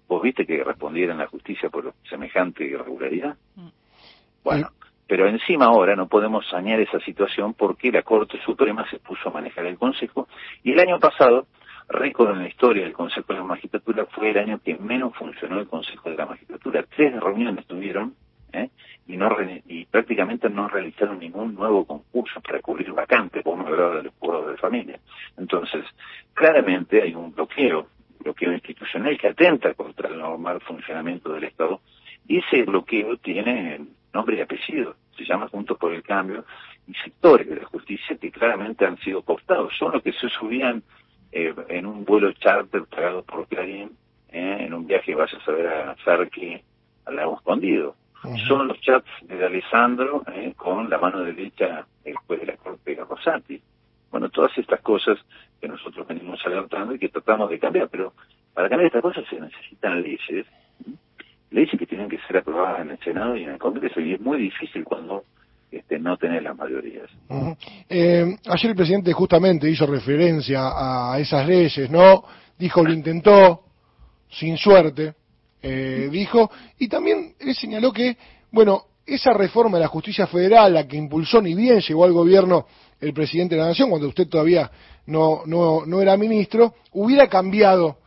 ¿Vos 0.06 0.22
viste 0.22 0.46
que 0.46 0.62
respondieran 0.62 1.18
la 1.18 1.26
justicia 1.26 1.68
por 1.68 1.92
semejante 2.08 2.62
irregularidad? 2.62 3.36
Mm. 3.56 3.70
Bueno, 4.44 4.68
pero 5.08 5.26
encima 5.26 5.64
ahora 5.64 5.96
no 5.96 6.06
podemos 6.06 6.48
sanear 6.48 6.78
esa 6.78 7.00
situación 7.00 7.54
porque 7.54 7.90
la 7.90 8.02
Corte 8.02 8.38
Suprema 8.44 8.88
se 8.88 9.00
puso 9.00 9.30
a 9.30 9.32
manejar 9.32 9.66
el 9.66 9.78
Consejo 9.78 10.28
y 10.62 10.70
el 10.70 10.78
año 10.78 11.00
pasado, 11.00 11.48
récord 11.88 12.30
en 12.36 12.42
la 12.42 12.48
historia 12.48 12.84
del 12.84 12.92
Consejo 12.92 13.32
de 13.32 13.40
la 13.40 13.44
Magistratura, 13.46 14.06
fue 14.06 14.30
el 14.30 14.38
año 14.38 14.60
que 14.64 14.76
menos 14.76 15.12
funcionó 15.16 15.58
el 15.58 15.66
Consejo 15.66 16.08
de 16.08 16.16
la 16.16 16.26
Magistratura. 16.26 16.84
Tres 16.88 17.20
reuniones 17.20 17.66
tuvieron 17.66 18.14
¿eh? 18.52 18.70
y, 19.06 19.16
no 19.16 19.36
y 19.66 19.84
prácticamente 19.86 20.48
no 20.48 20.68
realizaron 20.68 21.18
ningún 21.18 21.54
nuevo 21.54 21.84
concurso 21.84 22.40
para 22.40 22.60
cubrir 22.60 22.92
vacantes, 22.92 23.42
como 23.42 23.66
hablaba 23.66 23.96
del 23.96 24.10
juego 24.18 24.50
de 24.50 24.56
familia. 24.56 25.00
Entonces, 25.36 25.84
claramente 26.34 27.02
hay 27.02 27.14
un 27.14 27.34
bloqueo, 27.34 27.86
bloqueo 28.20 28.52
institucional 28.52 29.18
que 29.18 29.28
atenta 29.28 29.74
contra 29.74 30.08
el 30.08 30.18
normal 30.18 30.60
funcionamiento 30.60 31.32
del 31.32 31.44
Estado 31.44 31.80
y 32.26 32.38
ese 32.38 32.62
bloqueo 32.62 33.16
tiene 33.16 33.80
nombre 34.12 34.36
y 34.36 34.40
apellido, 34.40 34.96
se 35.16 35.24
llama 35.24 35.48
Juntos 35.48 35.78
por 35.78 35.92
el 35.92 36.02
Cambio, 36.02 36.44
y 36.86 36.94
sectores 36.94 37.48
de 37.48 37.56
la 37.56 37.64
justicia 37.66 38.16
que 38.16 38.30
claramente 38.30 38.84
han 38.84 38.98
sido 38.98 39.22
cooptados, 39.22 39.72
son 39.78 39.92
los 39.92 40.02
que 40.02 40.12
se 40.12 40.28
subían 40.28 40.82
eh, 41.32 41.54
en 41.68 41.86
un 41.86 42.04
vuelo 42.04 42.32
charter 42.32 42.84
pagado 42.84 43.22
por 43.22 43.46
Clarín, 43.46 43.96
eh, 44.32 44.56
en 44.60 44.74
un 44.74 44.86
viaje, 44.86 45.14
vaya 45.14 45.38
a 45.38 45.44
saber 45.44 45.66
a 45.66 45.96
Sarki, 46.04 46.60
al 47.06 47.16
lago 47.16 47.36
escondido. 47.36 47.96
Son 48.46 48.68
los 48.68 48.80
chats 48.80 49.08
de 49.22 49.44
Alessandro 49.44 50.22
eh, 50.34 50.52
con 50.56 50.90
la 50.90 50.98
mano 50.98 51.20
derecha 51.20 51.86
el 52.04 52.14
juez 52.16 52.40
de 52.40 52.46
la 52.46 52.56
Corte 52.56 52.94
Rosati. 52.94 53.60
Bueno, 54.10 54.28
todas 54.28 54.56
estas 54.58 54.80
cosas 54.80 55.18
que 55.60 55.68
nosotros 55.68 56.06
venimos 56.06 56.40
alertando 56.44 56.94
y 56.94 56.98
que 56.98 57.08
tratamos 57.08 57.48
de 57.48 57.58
cambiar, 57.58 57.88
pero 57.88 58.12
para 58.52 58.68
cambiar 58.68 58.88
estas 58.88 59.02
cosas 59.02 59.24
se 59.28 59.40
necesitan 59.40 60.02
leyes 60.02 60.46
leyes 61.50 61.78
que 61.78 61.86
tienen 61.86 62.08
que 62.08 62.18
ser 62.26 62.38
aprobadas 62.38 62.80
en 62.80 62.90
el 62.90 62.98
Senado 63.00 63.36
y 63.36 63.44
en 63.44 63.50
el 63.50 63.58
Congreso, 63.58 64.00
y 64.00 64.14
es 64.14 64.20
muy 64.20 64.38
difícil 64.38 64.84
cuando 64.84 65.24
este, 65.70 65.98
no 65.98 66.16
tener 66.16 66.42
las 66.42 66.56
mayorías. 66.56 67.08
eh, 67.88 68.36
ayer 68.46 68.70
el 68.70 68.76
presidente 68.76 69.12
justamente 69.12 69.68
hizo 69.68 69.86
referencia 69.86 70.60
a 70.62 71.18
esas 71.18 71.46
leyes, 71.46 71.90
¿no? 71.90 72.24
Dijo, 72.58 72.84
lo 72.84 72.92
intentó, 72.92 73.64
sin 74.28 74.56
suerte, 74.56 75.14
eh, 75.62 76.08
dijo, 76.10 76.50
y 76.78 76.88
también 76.88 77.29
él 77.40 77.54
señaló 77.54 77.92
que, 77.92 78.16
bueno, 78.50 78.84
esa 79.06 79.32
reforma 79.32 79.78
de 79.78 79.82
la 79.82 79.88
justicia 79.88 80.26
federal, 80.26 80.74
la 80.74 80.86
que 80.86 80.96
impulsó 80.96 81.40
ni 81.40 81.54
bien 81.54 81.80
llegó 81.80 82.04
al 82.04 82.12
gobierno 82.12 82.66
el 83.00 83.12
presidente 83.12 83.54
de 83.54 83.62
la 83.62 83.68
Nación, 83.68 83.90
cuando 83.90 84.08
usted 84.08 84.28
todavía 84.28 84.70
no, 85.06 85.42
no, 85.46 85.84
no 85.86 86.00
era 86.00 86.16
ministro, 86.16 86.74
hubiera 86.92 87.28
cambiado 87.28 87.98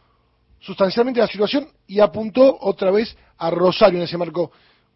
sustancialmente 0.60 1.20
la 1.20 1.28
situación 1.28 1.68
y 1.88 2.00
apuntó 2.00 2.58
otra 2.62 2.92
vez 2.92 3.16
a 3.38 3.50
Rosario 3.50 4.00
en 4.00 4.06
ese 4.06 4.18
marco. 4.18 4.52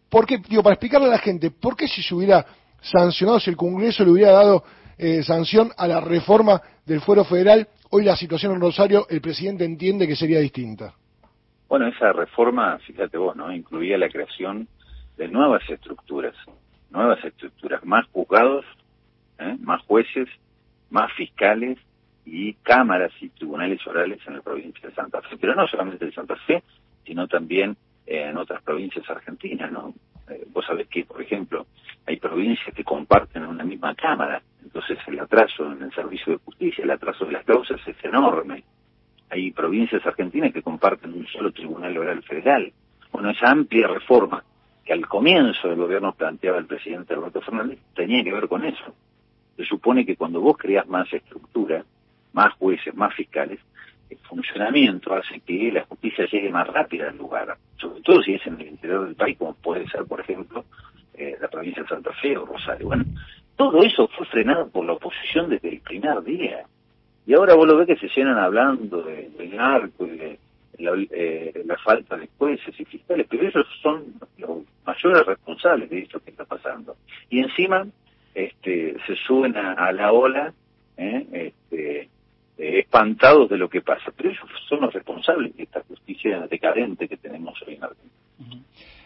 ¿Por 0.08 0.24
qué? 0.24 0.38
Digo, 0.38 0.62
para 0.62 0.74
explicarle 0.74 1.08
a 1.08 1.10
la 1.10 1.18
gente, 1.18 1.50
¿por 1.50 1.76
qué 1.76 1.86
si 1.86 2.02
se 2.02 2.14
hubiera 2.14 2.46
sancionado, 2.80 3.40
si 3.40 3.50
el 3.50 3.56
Congreso 3.56 4.04
le 4.04 4.10
hubiera 4.10 4.32
dado 4.32 4.64
eh, 4.96 5.22
sanción 5.22 5.72
a 5.76 5.86
la 5.86 6.00
reforma 6.00 6.62
del 6.86 7.00
fuero 7.00 7.24
federal, 7.24 7.68
hoy 7.90 8.04
la 8.04 8.16
situación 8.16 8.52
en 8.52 8.60
Rosario, 8.60 9.06
el 9.10 9.20
presidente 9.20 9.64
entiende 9.64 10.06
que 10.06 10.16
sería 10.16 10.38
distinta? 10.38 10.94
Bueno, 11.68 11.86
esa 11.86 12.12
reforma, 12.12 12.78
fíjate 12.78 13.18
vos, 13.18 13.36
¿no? 13.36 13.52
Incluía 13.52 13.98
la 13.98 14.08
creación 14.08 14.68
de 15.16 15.28
nuevas 15.28 15.62
estructuras, 15.68 16.34
nuevas 16.90 17.22
estructuras, 17.24 17.84
más 17.84 18.06
juzgados, 18.06 18.64
¿eh? 19.38 19.56
más 19.60 19.82
jueces, 19.82 20.28
más 20.90 21.12
fiscales, 21.12 21.78
y 22.30 22.54
cámaras 22.54 23.12
y 23.20 23.30
tribunales 23.30 23.84
orales 23.86 24.20
en 24.26 24.34
la 24.34 24.42
provincia 24.42 24.88
de 24.88 24.94
Santa 24.94 25.22
Fe, 25.22 25.36
pero 25.38 25.54
no 25.54 25.66
solamente 25.66 26.04
de 26.04 26.12
Santa 26.12 26.36
Fe, 26.36 26.62
sino 27.04 27.26
también 27.26 27.76
en 28.06 28.36
otras 28.36 28.62
provincias 28.62 29.08
argentinas, 29.08 29.72
¿no? 29.72 29.94
Eh, 30.28 30.46
vos 30.52 30.64
sabés 30.66 30.88
que, 30.88 31.04
por 31.04 31.22
ejemplo, 31.22 31.66
hay 32.06 32.18
provincias 32.18 32.74
que 32.74 32.84
comparten 32.84 33.46
una 33.46 33.64
misma 33.64 33.94
cámara, 33.94 34.42
entonces 34.62 34.98
el 35.06 35.18
atraso 35.20 35.72
en 35.72 35.82
el 35.82 35.94
servicio 35.94 36.34
de 36.34 36.38
justicia, 36.44 36.84
el 36.84 36.90
atraso 36.90 37.24
de 37.24 37.32
las 37.32 37.44
causas 37.44 37.80
es 37.86 37.96
enorme. 38.04 38.64
Hay 39.30 39.50
provincias 39.52 40.04
argentinas 40.06 40.52
que 40.52 40.62
comparten 40.62 41.12
un 41.12 41.26
solo 41.26 41.52
tribunal 41.52 41.96
oral 41.98 42.22
federal. 42.22 42.72
Bueno, 43.12 43.30
esa 43.30 43.50
amplia 43.50 43.88
reforma 43.88 44.42
que 44.84 44.92
al 44.92 45.06
comienzo 45.06 45.68
del 45.68 45.78
gobierno 45.78 46.12
planteaba 46.12 46.58
el 46.58 46.66
presidente 46.66 47.14
Alberto 47.14 47.40
Fernández 47.42 47.78
tenía 47.94 48.24
que 48.24 48.32
ver 48.32 48.48
con 48.48 48.64
eso. 48.64 48.94
Se 49.56 49.64
supone 49.64 50.06
que 50.06 50.16
cuando 50.16 50.40
vos 50.40 50.56
creás 50.56 50.86
más 50.86 51.12
estructura, 51.12 51.84
más 52.32 52.54
jueces, 52.54 52.94
más 52.94 53.14
fiscales, 53.14 53.58
el 54.08 54.18
funcionamiento 54.18 55.14
hace 55.14 55.40
que 55.40 55.70
la 55.72 55.84
justicia 55.84 56.26
llegue 56.30 56.50
más 56.50 56.66
rápida 56.66 57.10
al 57.10 57.18
lugar, 57.18 57.56
sobre 57.76 58.00
todo 58.00 58.22
si 58.22 58.34
es 58.34 58.46
en 58.46 58.60
el 58.60 58.68
interior 58.68 59.04
del 59.04 59.14
país, 59.14 59.36
como 59.36 59.54
puede 59.54 59.86
ser, 59.88 60.04
por 60.06 60.20
ejemplo, 60.20 60.64
eh, 61.14 61.36
la 61.40 61.48
provincia 61.48 61.82
de 61.82 61.88
Santa 61.88 62.12
Fe 62.14 62.36
o 62.36 62.46
Rosario. 62.46 62.86
Bueno, 62.86 63.04
todo 63.56 63.82
eso 63.82 64.08
fue 64.08 64.26
frenado 64.26 64.68
por 64.70 64.86
la 64.86 64.92
oposición 64.92 65.50
desde 65.50 65.68
el 65.68 65.80
primer 65.80 66.22
día. 66.22 66.64
Y 67.28 67.34
ahora 67.34 67.54
vos 67.54 67.68
lo 67.68 67.76
ves 67.76 67.86
que 67.86 67.96
se 67.96 68.08
llenan 68.08 68.38
hablando 68.38 69.02
del 69.02 69.36
de 69.36 69.48
narco 69.48 70.06
y 70.06 70.16
de 70.16 70.38
la, 70.78 70.92
eh, 71.10 71.62
la, 71.66 71.76
falta 71.76 72.16
de 72.16 72.26
jueces 72.38 72.74
y 72.80 72.86
fiscales, 72.86 73.26
pero 73.28 73.46
ellos 73.46 73.66
son 73.82 74.14
los 74.38 74.62
mayores 74.86 75.26
responsables 75.26 75.90
de 75.90 75.98
esto 75.98 76.20
que 76.20 76.30
está 76.30 76.46
pasando. 76.46 76.96
Y 77.28 77.40
encima 77.40 77.86
este, 78.34 78.96
se 79.06 79.14
suben 79.26 79.54
a, 79.58 79.92
la 79.92 80.10
ola 80.10 80.54
¿eh? 80.96 81.26
este, 81.30 82.00
eh, 82.00 82.08
espantados 82.56 83.50
de 83.50 83.58
lo 83.58 83.68
que 83.68 83.82
pasa, 83.82 84.10
pero 84.16 84.30
ellos 84.30 84.48
son 84.66 84.80
los 84.80 84.94
responsables 84.94 85.54
de 85.54 85.64
esta 85.64 85.82
justicia 85.82 86.46
decadente 86.46 87.08
que 87.08 87.18
tenemos 87.18 87.60
hoy 87.66 87.74
en 87.74 87.84
Argentina. 87.84 88.07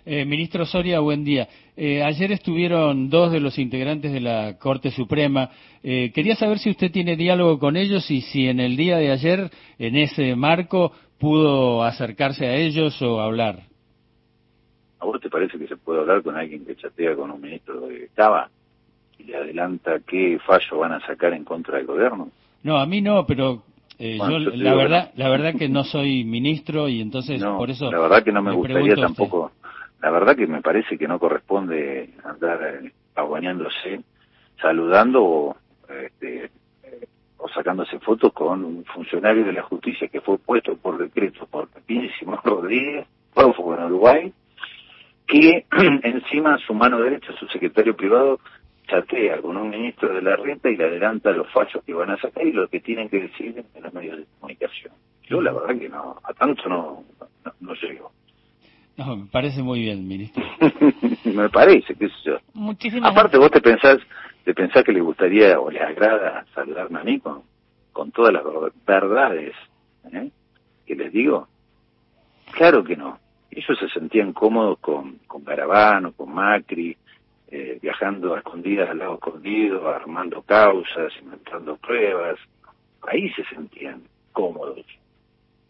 Eh, 0.05 0.25
ministro 0.25 0.67
Soria, 0.67 0.99
buen 0.99 1.25
día. 1.25 1.49
Eh, 1.77 2.03
ayer 2.03 2.33
estuvieron 2.33 3.09
dos 3.09 3.31
de 3.31 3.39
los 3.39 3.59
integrantes 3.59 4.13
de 4.13 4.21
la 4.21 4.59
Corte 4.59 4.91
Suprema. 4.91 5.51
quería 5.83 6.35
saber 6.37 6.59
si 6.59 6.71
usted 6.71 6.91
tiene 6.91 7.17
diálogo 7.17 7.59
con 7.59 7.77
ellos 7.77 8.11
y 8.11 8.21
si 8.21 8.49
en 8.49 8.61
el 8.61 8.77
día 8.77 8.97
de 8.99 9.11
ayer, 9.11 9.51
en 9.79 9.97
ese 9.97 10.35
marco, 10.37 10.93
pudo 11.19 11.85
acercarse 11.85 12.47
a 12.47 12.57
ellos 12.57 13.01
o 13.01 13.21
hablar. 13.21 13.61
¿A 14.99 15.05
vos 15.05 15.21
te 15.21 15.31
parece 15.31 15.59
que 15.59 15.69
se 15.69 15.77
puede 15.77 16.01
hablar 16.01 16.23
con 16.23 16.37
alguien 16.37 16.65
que 16.65 16.77
chatea 16.77 17.15
con 17.15 17.31
un 17.31 17.41
ministro 17.41 17.81
de 17.87 18.05
Estaba 18.05 18.51
y 19.19 19.25
le 19.25 19.37
adelanta 19.37 20.01
qué 20.07 20.39
fallo 20.45 20.79
van 20.79 20.93
a 20.93 21.07
sacar 21.07 21.33
en 21.33 21.45
contra 21.45 21.79
del 21.79 21.87
gobierno? 21.87 22.31
No, 22.65 22.79
a 22.79 22.87
mí 22.87 23.01
no, 23.01 23.25
pero 23.27 23.63
eh, 23.99 24.19
yo, 24.19 24.39
la 24.39 24.75
verdad, 24.75 25.13
la 25.15 25.29
verdad 25.29 25.55
que 25.57 25.69
no 25.69 25.85
soy 25.85 26.25
ministro 26.25 26.89
y 26.89 27.01
entonces 27.01 27.43
por 27.43 27.71
eso. 27.71 27.91
La 27.91 28.01
verdad 28.01 28.25
que 28.25 28.33
no 28.33 28.43
me, 28.43 28.53
gustaría 28.53 28.97
tampoco. 28.97 29.53
La 30.03 30.11
verdad 30.11 30.37
que 30.37 30.49
me 30.49 30.61
parece 30.61 30.99
que 30.99 31.07
no 31.07 31.21
corresponde 31.21 32.11
andar 32.25 32.61
eh, 32.63 32.93
aguañándose, 33.15 34.01
saludando 34.61 35.25
o, 35.25 35.57
este, 35.89 36.51
eh, 36.83 37.07
o 37.39 37.49
sacándose 37.49 38.01
fotos 38.01 38.33
con 38.33 38.65
un 38.65 38.85
funcionario 38.85 39.45
de 39.45 39.53
la 39.53 39.63
justicia 39.63 40.09
que 40.09 40.21
fue 40.21 40.39
puesto 40.39 40.77
por 40.77 40.99
decreto 40.99 41.47
por 41.47 41.69
Pepín 41.69 42.11
Rodríguez, 42.43 43.07
prófugo 43.33 43.77
en 43.77 43.85
Uruguay, 43.85 44.33
que 45.27 45.67
encima 46.03 46.59
su 46.59 46.75
mano 46.75 47.01
derecha, 47.01 47.33
su 47.39 47.47
secretario 47.47 47.97
privado, 47.97 48.41
chatea 48.89 49.41
con 49.41 49.57
un 49.57 49.71
ministro 49.71 50.13
de 50.13 50.21
la 50.21 50.35
renta 50.35 50.69
y 50.69 50.77
le 50.77 50.85
adelanta 50.85 51.31
los 51.31 51.49
fallos 51.53 51.83
que 51.87 51.95
van 51.95 52.11
a 52.11 52.17
sacar 52.17 52.45
y 52.45 52.53
lo 52.53 52.67
que 52.69 52.81
tienen 52.81 53.09
que 53.09 53.21
decir 53.21 53.65
en 53.73 53.83
los 53.83 53.95
medios 53.95 54.19
de 54.19 54.27
comunicación. 54.41 54.93
Yo 55.23 55.41
la 55.41 55.53
verdad 55.53 55.79
que 55.79 55.89
no, 55.89 56.19
a 56.23 56.35
tanto 56.35 56.69
no. 56.69 57.05
No, 59.07 59.17
me 59.17 59.27
parece 59.27 59.63
muy 59.63 59.81
bien, 59.81 60.07
ministro. 60.07 60.43
me 61.25 61.49
parece, 61.49 61.95
qué 61.95 62.09
sé 62.09 62.15
yo. 62.25 62.37
Aparte 63.09 63.39
vos 63.39 63.51
te 63.51 63.61
pensás, 63.61 63.99
te 64.45 64.55
pensás 64.55 64.85
que 64.85 64.93
le 64.93 65.01
gustaría 65.01 65.59
o 65.59 65.71
le 65.71 65.81
agrada 65.81 66.45
saludarme 66.55 67.01
a 67.01 67.05
mí 67.05 67.19
con, 67.19 67.43
con 67.93 68.13
todas 68.13 68.33
las 68.33 68.45
verdades 68.87 69.55
¿eh? 70.13 70.31
que 70.87 70.95
les 70.95 71.13
digo. 71.13 71.49
Claro 72.53 72.85
que 72.85 72.97
no. 72.97 73.19
Ellos 73.51 73.79
se 73.79 73.89
sentían 73.89 74.33
cómodos 74.33 74.79
con, 74.79 75.19
con 75.27 75.45
Garabano, 75.45 76.13
con 76.13 76.33
Macri, 76.33 76.97
eh, 77.51 77.79
viajando 77.83 78.35
a 78.35 78.39
escondidas 78.39 78.89
al 78.89 78.99
lado 78.99 79.15
escondido, 79.15 79.89
armando 79.89 80.43
causas, 80.43 81.13
inventando 81.21 81.77
pruebas. 81.77 82.39
Ahí 83.07 83.31
se 83.31 83.45
sentían 83.45 84.03
cómodos. 84.33 84.87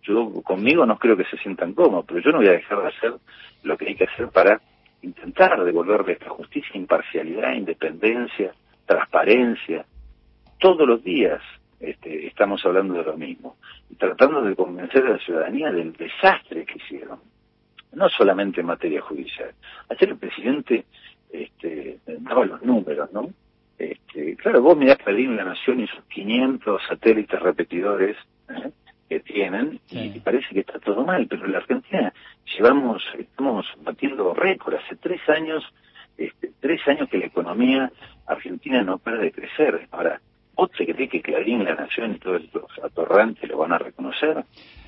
Yo 0.03 0.43
conmigo 0.43 0.85
no 0.85 0.99
creo 0.99 1.17
que 1.17 1.25
se 1.25 1.39
sientan 1.39 1.75
cómodos, 1.75 2.05
pero 2.07 2.21
yo 2.21 2.33
no 2.33 2.39
voy 2.39 2.49
a 2.49 2.53
dejar 2.53 2.83
de 2.83 2.89
hacer 2.89 3.15
lo 3.63 3.77
que 3.77 3.89
hay 3.89 3.95
que 3.95 4.05
hacer 4.05 4.29
para 4.29 4.61
intentar 5.03 5.63
devolverle 5.65 6.13
esta 6.13 6.31
justicia 6.31 6.77
imparcialidad, 6.77 7.55
independencia, 7.55 8.53
transparencia, 8.87 9.85
todos 10.59 10.87
los 10.87 11.03
días, 11.03 11.43
este, 11.81 12.27
estamos 12.27 12.65
hablando 12.65 12.95
de 12.95 13.03
lo 13.03 13.17
mismo. 13.17 13.57
Tratando 13.99 14.43
de 14.43 14.55
convencer 14.55 15.05
a 15.07 15.11
la 15.11 15.19
ciudadanía 15.19 15.71
del 15.73 15.93
desastre 15.93 16.65
que 16.65 16.79
hicieron. 16.79 17.19
No 17.93 18.09
solamente 18.09 18.61
en 18.61 18.67
materia 18.67 19.03
judicial. 19.03 19.51
Ayer 19.89 20.11
el 20.11 20.19
presidente 20.19 20.85
este, 21.31 21.99
daba 22.07 22.45
los 22.45 22.63
números, 22.63 23.13
¿no? 23.13 23.29
Este, 23.79 24.37
claro, 24.37 24.63
vos 24.63 24.77
mirás 24.77 24.99
Clarín, 24.99 25.37
La 25.37 25.45
Nación 25.45 25.81
y 25.81 25.89
sus 25.89 26.05
500 26.05 26.81
satélites 26.89 27.41
repetidores 27.41 28.17
¿eh? 28.49 28.71
Que 29.13 29.21
tienen 29.21 29.81
y 29.91 30.19
parece 30.21 30.49
que 30.55 30.61
está 30.61 30.79
todo 30.79 31.05
mal, 31.05 31.27
pero 31.29 31.45
en 31.45 31.53
la 31.53 31.59
Argentina 31.59 32.13
llevamos, 32.57 33.03
estamos 33.19 33.67
batiendo 33.83 34.33
récord. 34.33 34.75
Hace 34.77 34.97
tres 34.97 35.21
años, 35.29 35.63
este, 36.17 36.51
tres 36.61 36.81
años 36.89 37.09
que 37.11 37.19
la 37.19 37.27
economía 37.27 37.93
argentina 38.27 38.83
no 38.83 38.99
para 38.99 39.19
de 39.19 39.31
crecer. 39.31 39.87
Ahora, 39.91 40.21
¿vos 40.55 40.71
te 40.71 40.87
crees 40.87 41.11
que 41.11 41.21
Clarín, 41.21 41.65
La 41.65 41.75
Nación 41.75 42.13
y 42.15 42.19
todos 42.19 42.43
los 42.55 42.71
atorrantes 42.83 43.49
lo 43.51 43.59
van 43.59 43.73
a 43.73 43.79
reconocer? 43.79 44.45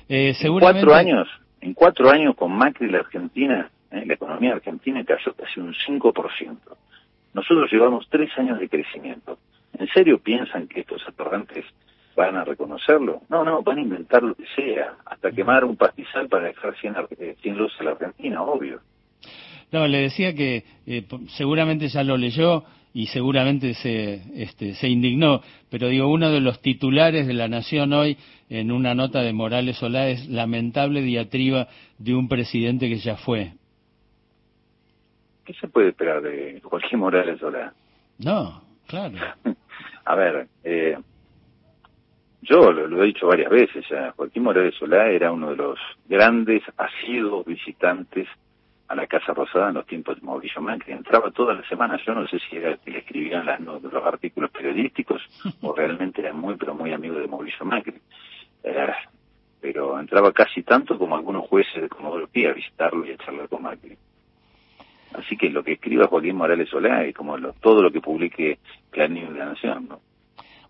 Eh, 0.09 0.33
En 0.39 0.59
cuatro 0.59 0.95
años, 0.95 1.27
en 1.61 1.73
cuatro 1.73 2.09
años 2.09 2.35
con 2.35 2.51
Macri 2.51 2.89
la 2.89 2.99
Argentina, 2.99 3.69
¿eh? 3.91 4.05
la 4.05 4.13
economía 4.15 4.53
argentina 4.53 5.03
cayó 5.03 5.33
casi 5.33 5.59
un 5.59 5.73
5%. 5.73 6.57
Nosotros 7.33 7.71
llevamos 7.71 8.07
tres 8.09 8.31
años 8.37 8.59
de 8.59 8.69
crecimiento. 8.69 9.37
¿En 9.77 9.87
serio 9.89 10.17
piensan 10.19 10.67
que 10.67 10.79
estos 10.79 11.05
atorrantes 11.07 11.65
van 12.15 12.35
a 12.35 12.43
reconocerlo? 12.43 13.21
No, 13.29 13.43
no, 13.43 13.61
van 13.61 13.77
a 13.77 13.81
inventar 13.81 14.23
lo 14.23 14.35
que 14.35 14.45
sea, 14.55 14.95
hasta 15.05 15.31
quemar 15.31 15.65
un 15.65 15.75
pastizal 15.75 16.27
para 16.27 16.47
dejar 16.47 16.75
sin, 16.79 16.93
sin 17.41 17.57
luz 17.57 17.73
a 17.79 17.83
la 17.83 17.91
Argentina, 17.91 18.41
obvio. 18.41 18.81
No, 19.71 19.87
le 19.87 19.99
decía 19.99 20.33
que 20.33 20.63
eh, 20.85 21.05
seguramente 21.35 21.87
ya 21.89 22.03
lo 22.03 22.17
leyó 22.17 22.63
y 22.93 23.07
seguramente 23.07 23.73
se, 23.73 24.21
este, 24.41 24.73
se 24.75 24.87
indignó, 24.87 25.41
pero 25.69 25.89
digo, 25.89 26.07
uno 26.07 26.31
de 26.31 26.39
los 26.39 26.61
titulares 26.61 27.27
de 27.27 27.33
La 27.33 27.49
Nación 27.49 27.91
hoy, 27.91 28.17
en 28.49 28.71
una 28.71 28.95
nota 28.95 29.21
de 29.21 29.33
Morales 29.33 29.77
Solá, 29.77 30.07
es 30.07 30.27
lamentable 30.29 31.01
diatriba 31.01 31.67
de 31.97 32.15
un 32.15 32.29
presidente 32.29 32.87
que 32.87 32.97
ya 32.97 33.17
fue. 33.17 33.51
¿Qué 35.43 35.53
se 35.55 35.67
puede 35.67 35.89
esperar 35.89 36.21
de 36.21 36.61
Joaquín 36.63 36.99
Morales 36.99 37.39
Solá? 37.39 37.73
No, 38.17 38.61
claro. 38.87 39.17
A 40.05 40.15
ver, 40.15 40.47
eh, 40.63 40.97
yo 42.45 42.71
lo, 42.71 42.87
lo, 42.87 43.03
he 43.03 43.07
dicho 43.07 43.27
varias 43.27 43.49
veces 43.49 43.85
ya, 43.89 44.11
Joaquín 44.11 44.43
Morales 44.43 44.75
Solá 44.75 45.09
era 45.09 45.31
uno 45.31 45.49
de 45.49 45.55
los 45.55 45.79
grandes 46.07 46.63
asiduos 46.77 47.45
visitantes 47.45 48.27
a 48.87 48.95
la 48.95 49.07
Casa 49.07 49.33
Rosada 49.33 49.69
en 49.69 49.75
los 49.75 49.87
tiempos 49.87 50.15
de 50.19 50.25
Mauricio 50.25 50.61
Macri. 50.61 50.93
Entraba 50.93 51.31
todas 51.31 51.57
las 51.57 51.67
semanas, 51.67 52.01
yo 52.05 52.13
no 52.13 52.27
sé 52.27 52.37
si 52.39 52.57
era 52.57 52.77
que 52.77 52.91
le 52.91 52.99
escribían 52.99 53.45
las, 53.45 53.59
los 53.59 54.05
artículos 54.05 54.51
periodísticos 54.51 55.21
o 55.61 55.73
realmente 55.73 56.21
era 56.21 56.33
muy, 56.33 56.55
pero 56.55 56.75
muy 56.75 56.93
amigo 56.93 57.15
de 57.15 57.27
Mauricio 57.27 57.65
Macri. 57.65 57.99
Era, 58.63 58.95
pero 59.59 59.99
entraba 59.99 60.31
casi 60.31 60.61
tanto 60.63 60.97
como 60.97 61.15
algunos 61.15 61.47
jueces 61.47 61.81
de 61.81 61.89
Comodoro 61.89 62.27
Pi 62.27 62.45
a 62.45 62.53
visitarlo 62.53 63.05
y 63.05 63.11
a 63.11 63.17
charlar 63.17 63.49
con 63.49 63.63
Macri. 63.63 63.97
Así 65.13 65.37
que 65.37 65.49
lo 65.49 65.63
que 65.63 65.73
escriba 65.73 66.07
Joaquín 66.07 66.35
Morales 66.35 66.69
Solá 66.69 67.07
y 67.07 67.13
como 67.13 67.37
lo, 67.37 67.53
todo 67.53 67.81
lo 67.81 67.91
que 67.91 68.01
publique 68.01 68.59
Clarín 68.91 69.33
de 69.33 69.39
la 69.39 69.45
Nación, 69.45 69.87
¿no? 69.87 69.99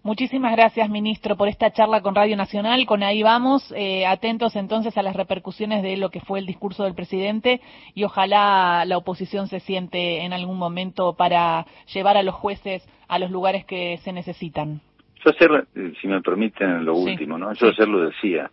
Muchísimas 0.06 0.56
gracias, 0.56 0.88
ministro, 0.88 1.36
por 1.36 1.48
esta 1.48 1.72
charla 1.72 2.00
con 2.02 2.14
Radio 2.14 2.38
Nacional. 2.38 2.86
Con 2.86 3.02
ahí 3.02 3.24
vamos, 3.24 3.74
eh, 3.76 4.06
atentos 4.06 4.56
entonces 4.56 4.96
a 5.00 5.02
las 5.02 5.16
repercusiones 5.16 5.82
de 5.82 5.98
lo 5.98 6.12
que 6.12 6.20
fue 6.20 6.38
el 6.38 6.46
discurso 6.46 6.84
del 6.84 6.94
presidente 6.94 7.60
y 7.96 8.04
ojalá 8.04 8.86
la 8.86 9.00
oposición 9.00 9.48
se 9.48 9.60
siente 9.60 10.24
en 10.24 10.32
algún 10.32 10.60
momento 10.60 11.16
para 11.16 11.66
llevar 11.92 12.18
a 12.18 12.22
los 12.22 12.36
jueces 12.36 12.88
a 13.08 13.18
los 13.18 13.32
lugares 13.32 13.66
que 13.66 13.98
se 14.04 14.14
necesitan. 14.14 14.80
Yo 15.26 15.32
ayer, 15.32 15.66
si 16.00 16.08
me 16.08 16.22
permiten, 16.22 16.86
lo 16.86 16.94
sí. 16.98 17.10
último, 17.10 17.40
¿no? 17.40 17.52
Yo 17.54 17.70
ayer 17.70 17.88
lo 17.88 18.02
decía. 18.02 18.52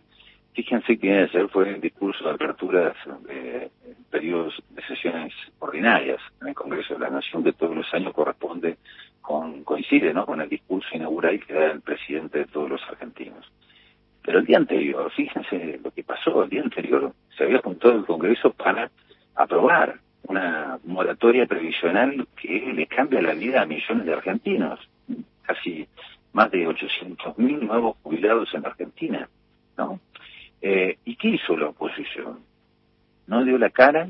Fíjense 0.53 0.97
que 0.97 1.19
ayer 1.19 1.49
fue 1.49 1.69
el 1.69 1.81
discurso 1.81 2.23
de 2.23 2.31
apertura 2.31 2.95
de 3.27 3.69
periodos 4.09 4.55
de 4.71 4.81
sesiones 4.87 5.31
ordinarias 5.59 6.19
en 6.41 6.47
el 6.47 6.55
Congreso 6.55 6.95
de 6.95 7.01
la 7.01 7.11
Nación, 7.11 7.43
que 7.43 7.53
todos 7.53 7.75
los 7.75 7.93
años 7.93 8.11
corresponde 8.11 8.77
con, 9.23 9.63
coincide 9.63 10.13
¿no? 10.13 10.25
con 10.25 10.41
el 10.41 10.49
discurso 10.49 10.89
inaugural 10.93 11.39
que 11.39 11.53
da 11.53 11.71
el 11.71 11.81
presidente 11.81 12.39
de 12.39 12.45
todos 12.45 12.69
los 12.69 12.81
argentinos. 12.83 13.49
Pero 14.21 14.39
el 14.39 14.45
día 14.45 14.57
anterior, 14.57 15.11
fíjense 15.11 15.79
lo 15.83 15.91
que 15.91 16.03
pasó, 16.03 16.43
el 16.43 16.49
día 16.49 16.61
anterior 16.61 17.13
se 17.35 17.45
había 17.45 17.59
juntado 17.59 17.95
el 17.95 18.05
Congreso 18.05 18.51
para 18.51 18.91
aprobar 19.33 19.99
una 20.27 20.77
moratoria 20.83 21.45
previsional 21.45 22.27
que 22.39 22.73
le 22.73 22.85
cambia 22.87 23.21
la 23.21 23.33
vida 23.33 23.61
a 23.61 23.65
millones 23.65 24.05
de 24.05 24.13
argentinos, 24.13 24.79
casi 25.43 25.87
más 26.33 26.51
de 26.51 26.67
800.000 26.67 27.59
nuevos 27.61 27.97
jubilados 28.03 28.53
en 28.53 28.65
Argentina, 28.65 29.29
¿no? 29.77 29.99
Eh, 30.61 30.97
¿Y 31.05 31.15
qué 31.15 31.29
hizo 31.29 31.57
la 31.57 31.69
oposición? 31.69 32.39
No 33.27 33.43
dio 33.43 33.57
la 33.57 33.69
cara 33.69 34.07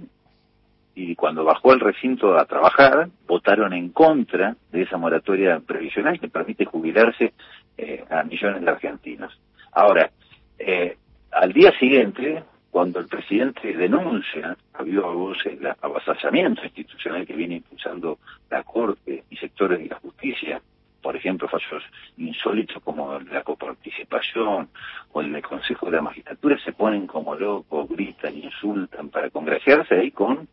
y 0.95 1.15
cuando 1.15 1.43
bajó 1.43 1.71
al 1.71 1.79
recinto 1.79 2.37
a 2.37 2.45
trabajar, 2.45 3.09
votaron 3.27 3.73
en 3.73 3.89
contra 3.89 4.55
de 4.71 4.83
esa 4.83 4.97
moratoria 4.97 5.59
previsional 5.59 6.19
que 6.19 6.27
permite 6.27 6.65
jubilarse 6.65 7.33
eh, 7.77 8.03
a 8.09 8.23
millones 8.23 8.61
de 8.61 8.69
argentinos. 8.69 9.39
Ahora, 9.71 10.11
eh, 10.59 10.97
al 11.31 11.51
día 11.51 11.71
siguiente, 11.79 12.43
cuando 12.69 12.99
el 12.99 13.07
presidente 13.07 13.73
denuncia 13.73 14.55
a 14.73 14.83
viva 14.83 15.07
voz 15.11 15.37
el 15.45 15.65
avasallamiento 15.81 16.63
institucional 16.63 17.25
que 17.25 17.35
viene 17.35 17.55
impulsando 17.55 18.19
la 18.49 18.63
Corte 18.63 19.23
y 19.29 19.37
sectores 19.37 19.79
de 19.79 19.87
la 19.87 19.95
justicia, 19.95 20.61
por 21.01 21.15
ejemplo, 21.15 21.47
fallos 21.49 21.83
insólitos 22.17 22.81
como 22.81 23.19
la 23.19 23.43
coparticipación 23.43 24.69
o 25.11 25.21
el 25.21 25.41
Consejo 25.41 25.87
de 25.87 25.97
la 25.97 26.01
Magistratura, 26.01 26.57
se 26.63 26.71
ponen 26.71 27.07
como 27.07 27.35
locos, 27.35 27.89
gritan, 27.89 28.37
insultan 28.37 29.09
para 29.09 29.29
congraciarse 29.29 29.95
ahí 29.95 30.11
con 30.11 30.47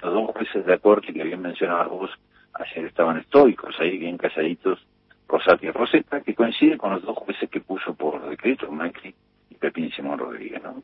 estos 0.00 0.14
dos 0.14 0.30
jueces 0.30 0.64
de 0.64 0.72
la 0.72 0.78
Corte 0.78 1.12
que 1.12 1.22
bien 1.22 1.42
mencionabas 1.42 1.90
vos, 1.90 2.10
ayer 2.54 2.86
estaban 2.86 3.18
estoicos 3.18 3.74
ahí, 3.78 3.98
bien 3.98 4.16
calladitos, 4.16 4.78
Rosati 5.28 5.66
y 5.66 5.70
Rosetta, 5.70 6.22
que 6.22 6.34
coinciden 6.34 6.78
con 6.78 6.92
los 6.92 7.02
dos 7.02 7.18
jueces 7.18 7.50
que 7.50 7.60
puso 7.60 7.94
por 7.94 8.26
decreto 8.26 8.70
Macri 8.72 9.14
y 9.50 9.54
Pepín 9.56 9.90
Simón 9.92 10.18
Rodríguez, 10.18 10.62
¿no? 10.62 10.82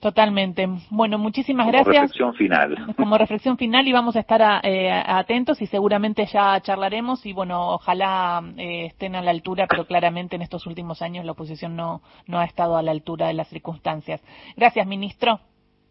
Totalmente. 0.00 0.66
Bueno, 0.90 1.18
muchísimas 1.18 1.66
Como 1.66 1.72
gracias. 1.72 1.94
reflexión 1.96 2.34
final. 2.34 2.94
Como 2.96 3.18
reflexión 3.18 3.58
final 3.58 3.86
y 3.86 3.92
vamos 3.92 4.16
a 4.16 4.20
estar 4.20 4.40
a, 4.40 4.60
eh, 4.62 4.90
atentos 4.90 5.60
y 5.60 5.66
seguramente 5.66 6.24
ya 6.24 6.58
charlaremos 6.62 7.26
y 7.26 7.34
bueno, 7.34 7.74
ojalá 7.74 8.42
eh, 8.56 8.86
estén 8.86 9.16
a 9.16 9.22
la 9.22 9.32
altura, 9.32 9.66
pero 9.68 9.86
claramente 9.86 10.36
en 10.36 10.42
estos 10.42 10.66
últimos 10.66 11.02
años 11.02 11.26
la 11.26 11.32
oposición 11.32 11.76
no, 11.76 12.00
no 12.26 12.38
ha 12.38 12.44
estado 12.44 12.78
a 12.78 12.82
la 12.82 12.92
altura 12.92 13.26
de 13.26 13.34
las 13.34 13.48
circunstancias. 13.48 14.22
Gracias, 14.56 14.86
ministro. 14.86 15.40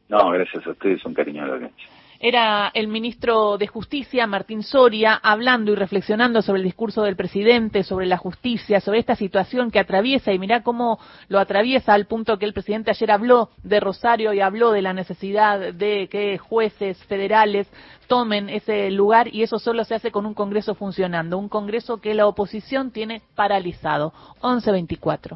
No, 0.10 0.32
gracias 0.32 0.65
a 0.65 0.71
ustedes, 0.71 1.06
un 1.06 1.13
cariño 1.13 1.43
a 1.43 1.47
la 1.47 1.53
audiencia. 1.53 1.88
Era 2.19 2.71
el 2.73 2.88
ministro 2.88 3.58
de 3.58 3.67
Justicia, 3.67 4.25
Martín 4.25 4.63
Soria, 4.63 5.19
hablando 5.21 5.71
y 5.71 5.75
reflexionando 5.75 6.41
sobre 6.41 6.60
el 6.60 6.65
discurso 6.65 7.03
del 7.03 7.15
presidente, 7.15 7.84
sobre 7.84 8.08
la 8.08 8.17
justicia, 8.17 8.82
sobre 8.82 8.99
esta 8.99 9.15
situación 9.15 9.69
que 9.69 9.80
atraviesa, 9.80 10.34
y 10.34 10.39
mirá 10.39 10.63
cómo 10.63 10.99
lo 11.27 11.39
atraviesa 11.39 11.93
al 11.93 12.06
punto 12.06 12.39
que 12.39 12.45
el 12.45 12.53
presidente 12.53 12.89
ayer 12.89 13.12
habló 13.12 13.51
de 13.62 13.80
Rosario 13.80 14.34
y 14.34 14.39
habló 14.39 14.71
de 14.71 14.82
la 14.82 14.93
necesidad 14.93 15.73
de 15.73 16.08
que 16.10 16.39
jueces 16.39 16.97
federales 17.06 17.67
tomen 18.08 18.49
ese 18.49 18.89
lugar, 18.89 19.27
y 19.34 19.43
eso 19.43 19.60
solo 19.60 19.84
se 19.84 19.93
hace 19.93 20.12
con 20.12 20.25
un 20.25 20.34
Congreso 20.34 20.73
funcionando, 20.73 21.38
un 21.38 21.49
Congreso 21.49 21.97
que 21.97 22.15
la 22.15 22.25
oposición 22.25 22.91
tiene 22.91 23.21
paralizado. 23.36 24.13
1124. 24.41 25.36